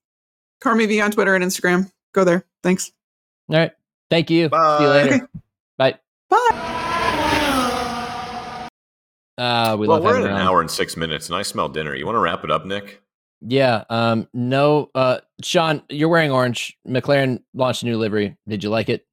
[0.61, 1.91] Carmi V on Twitter and Instagram.
[2.13, 2.45] Go there.
[2.63, 2.91] Thanks.
[3.49, 3.71] All right.
[4.09, 4.49] Thank you.
[4.49, 5.15] See you later.
[5.15, 5.25] Okay.
[5.77, 5.99] Bye.
[6.29, 6.63] Bye.
[9.37, 10.41] Uh, we well, love we're at an on.
[10.41, 11.95] hour and six minutes, and I smell dinner.
[11.95, 13.01] You want to wrap it up, Nick?
[13.41, 13.83] Yeah.
[13.89, 14.27] Um.
[14.33, 14.89] No.
[14.95, 15.19] Uh.
[15.43, 16.77] Sean, you're wearing orange.
[16.87, 18.35] McLaren launched a new livery.
[18.47, 19.05] Did you like it?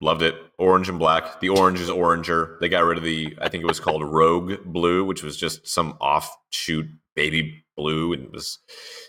[0.00, 0.34] Loved it.
[0.58, 1.40] Orange and black.
[1.40, 2.58] The orange is oranger.
[2.60, 5.66] They got rid of the, I think it was called Rogue Blue, which was just
[5.66, 8.58] some offshoot baby blue and it was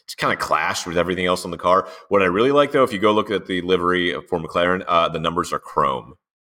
[0.03, 1.87] it's kind of clashed with everything else on the car.
[2.09, 5.09] What I really like though, if you go look at the livery for McLaren, uh,
[5.09, 6.15] the numbers are chrome,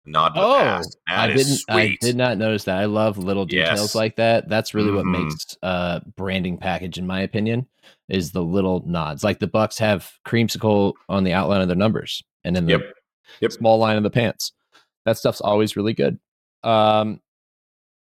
[0.08, 0.98] not the Oh, past.
[1.08, 1.60] I didn't.
[1.70, 2.78] I did not notice that.
[2.78, 3.96] I love little details Yes.
[3.96, 4.48] like that.
[4.50, 5.24] That's really what Mhm.
[5.24, 7.68] makes uh branding package, in my opinion,
[8.10, 9.24] is the little nods.
[9.24, 12.94] Like the Bucks have creamsicle on the outline of their numbers, and then the Yep.
[13.42, 13.52] Yep.
[13.52, 14.54] small line of the pants.
[15.06, 16.20] That stuff's always really good.
[16.64, 17.22] Um,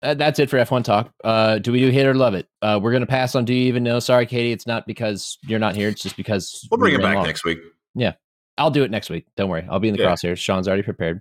[0.01, 1.13] that's it for F1 talk.
[1.25, 2.47] Uh, do we do hate or love it?
[2.63, 3.45] Uh, we're gonna pass on.
[3.45, 3.99] Do you even know?
[3.99, 5.89] Sorry, Katie, it's not because you're not here.
[5.89, 7.27] It's just because We'll bring it back long.
[7.27, 7.59] next week.
[7.95, 8.13] Yeah,
[8.57, 9.27] I'll do it next week.
[9.37, 9.67] Don't worry.
[9.69, 10.13] I'll be in the Yeah.
[10.13, 10.39] crosshairs.
[10.39, 11.21] Sean's already prepared.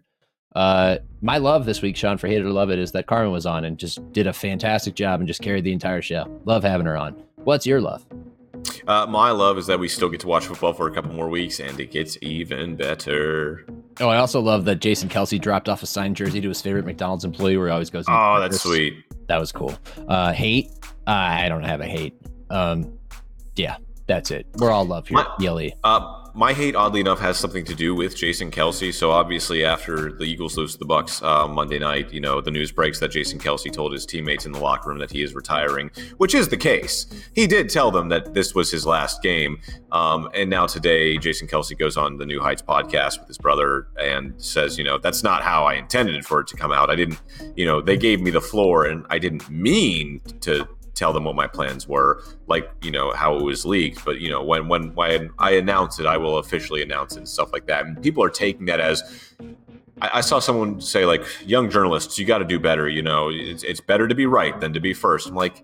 [0.58, 3.46] Uh, my love this week, Sean, for hate or love it, is that Carmen was
[3.46, 6.26] on and just did a fantastic job and just carried the entire show.
[6.46, 7.14] Love having her on.
[7.36, 8.04] What's your love?
[8.88, 11.30] Uh, my love is that we still get to watch football for a couple more
[11.30, 13.68] weeks, and it gets even better.
[14.00, 16.86] Oh, I also love that Jason Kelce dropped off a signed jersey to his favorite
[16.86, 18.06] McDonald's employee where he always goes.
[18.08, 19.04] Oh, that's sweet.
[19.28, 19.78] That was cool.
[20.08, 20.72] Uh, hate?
[21.06, 22.16] Uh, I don't have a hate.
[22.50, 22.98] Um,
[23.56, 23.78] yeah,
[24.08, 24.48] that's it.
[24.58, 25.18] We're all love here.
[25.18, 25.76] My- Yelly.
[25.84, 28.94] Uh, my hate, oddly enough, has something to do with Jason Kelce.
[28.94, 32.52] So obviously, after the Eagles lose to the Bucks uh, Monday night, you know the
[32.52, 35.34] news breaks that Jason Kelce told his teammates in the locker room that he is
[35.34, 37.08] retiring, which is the case.
[37.34, 39.60] He did tell them that this was his last game.
[39.92, 43.88] Um, and now today, Jason Kelce goes on the New Heights podcast with his brother
[44.00, 46.92] and says, you know, that's not how I intended for it to come out.
[46.92, 47.20] I didn't,
[47.56, 50.68] you know, they gave me the floor, and I didn't mean to
[50.98, 54.04] tell them what my plans were, like you know how it was leaked.
[54.04, 57.30] But you know when when when I announce it, I will officially announce it and
[57.30, 57.86] stuff like that.
[57.86, 59.34] And people are taking that as
[60.02, 63.64] I, saw someone say like, "Young journalists, you got to do better." You know, it's
[63.64, 65.28] it's better to be right than to be first.
[65.28, 65.64] I'm like,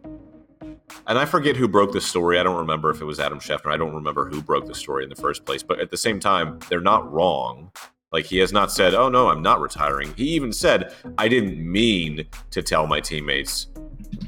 [1.08, 2.40] and I forget who broke the story.
[2.40, 3.72] I don't remember if it was Adam Schefter.
[3.72, 5.62] I don't remember who broke the story in the first place.
[5.62, 7.72] But at the same time, they're not wrong.
[8.12, 11.60] Like he has not said, "Oh no, I'm not retiring." He even said, "I didn't
[11.60, 13.68] mean to tell my teammates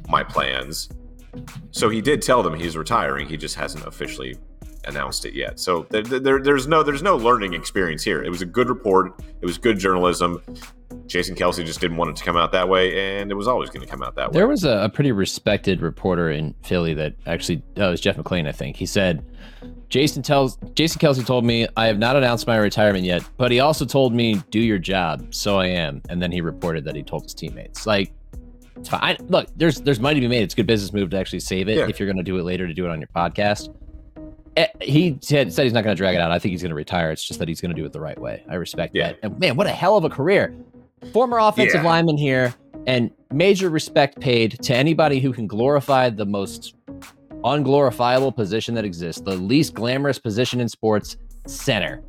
[0.10, 0.90] my plans."
[1.72, 3.28] So he did tell them he's retiring.
[3.28, 4.38] He just hasn't officially
[4.88, 5.60] announced it yet.
[5.60, 8.24] So there, there, there's no there's no learning experience here.
[8.24, 9.20] It was a good report.
[9.42, 10.42] It was good journalism.
[11.08, 13.70] Jason Kelce just didn't want it to come out that way, and it was always
[13.70, 14.40] going to come out that way.
[14.40, 18.18] There was a, a, pretty respected reporter in Philly that actually oh, that was Jeff
[18.18, 18.76] McLane, I think.
[18.76, 19.24] He said,
[19.90, 23.60] "Jason tells Jason Kelce told me I have not announced my retirement yet, but he
[23.60, 27.04] also told me do your job, so I am." And then he reported that he
[27.04, 28.12] told his teammates, like.
[28.92, 30.44] I, look, there's there's money to be made.
[30.44, 31.88] It's a good business move to actually save it Yeah.
[31.88, 33.74] if you're going to do it later to do it on your podcast.
[34.58, 36.32] Eh, He said, said he's not going to drag it out.
[36.32, 37.12] I think he's going to retire.
[37.12, 38.44] It's just that he's going to do it the right way.
[38.50, 39.08] I respect Yeah.
[39.14, 39.20] that.
[39.24, 40.54] And man, what a hell of a career.
[41.14, 41.90] Former offensive Yeah.
[41.90, 42.54] lineman here,
[42.88, 46.76] and major respect paid to anybody who can glorify the most
[47.44, 52.02] unglorifiable position that exists, the least glamorous position in sports, center.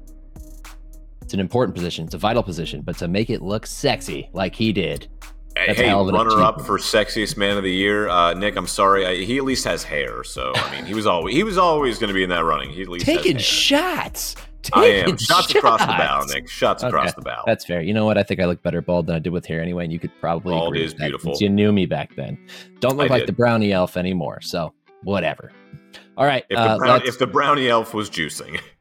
[1.22, 2.04] It's an important position.
[2.06, 5.08] It's a vital position, but to make it look sexy like he did,
[5.66, 8.56] That's hey, hell of an runner up for sexiest man of the year, uh, Nick.
[8.56, 10.22] I'm sorry, I, he at least has hair.
[10.24, 12.70] So I mean, he was always he was always going to be in that running.
[12.70, 14.36] He at least taking shots.
[14.72, 16.24] I am shots across the bow.
[16.28, 16.48] Nick.
[16.48, 16.88] Shots Okay.
[16.88, 17.42] across the bow.
[17.46, 17.80] That's fair.
[17.82, 18.18] You know what?
[18.18, 20.10] I think I look better bald than I did with hair anyway, and you could
[20.20, 21.34] probably Bald agree is beautiful.
[21.38, 22.36] You knew me back then.
[22.80, 23.28] Don't look I like did.
[23.28, 24.40] the brownie elf anymore.
[24.40, 24.72] So
[25.04, 25.52] whatever.
[26.16, 26.44] All right.
[26.50, 28.60] if, uh, the brown, if the brownie elf was juicing,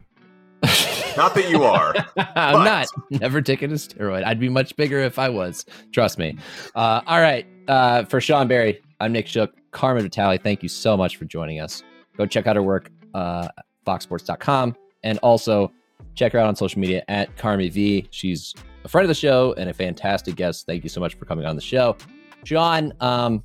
[1.17, 1.93] not that you are.
[2.17, 2.87] I'm not.
[3.09, 4.23] Never taking a steroid.
[4.23, 5.65] I'd be much bigger if I was.
[5.91, 6.37] Trust me.
[6.75, 7.45] Uh, all right.
[7.67, 9.53] Uh, for Sean Barie, I'm Nick Shook.
[9.71, 11.83] Carmen Vitali, thank you so much for joining us.
[12.17, 13.47] Go check out her work, uh,
[13.85, 15.71] foxsports.com, and also
[16.15, 18.07] check her out on social media at Carmi V.
[18.11, 20.65] She's a friend of the show and a fantastic guest.
[20.65, 21.97] Thank you so much for coming on the show.
[22.45, 23.43] Sean, um,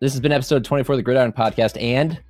[0.00, 2.20] this has been episode 24 of the Gridiron Podcast, and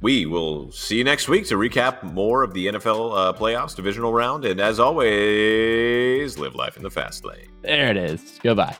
[0.00, 4.12] We will see you next week to recap more of the NFL uh, playoffs, divisional
[4.12, 7.48] round, and as always, live life in the fast lane.
[7.62, 8.40] there it is.
[8.42, 8.76] Goodbye.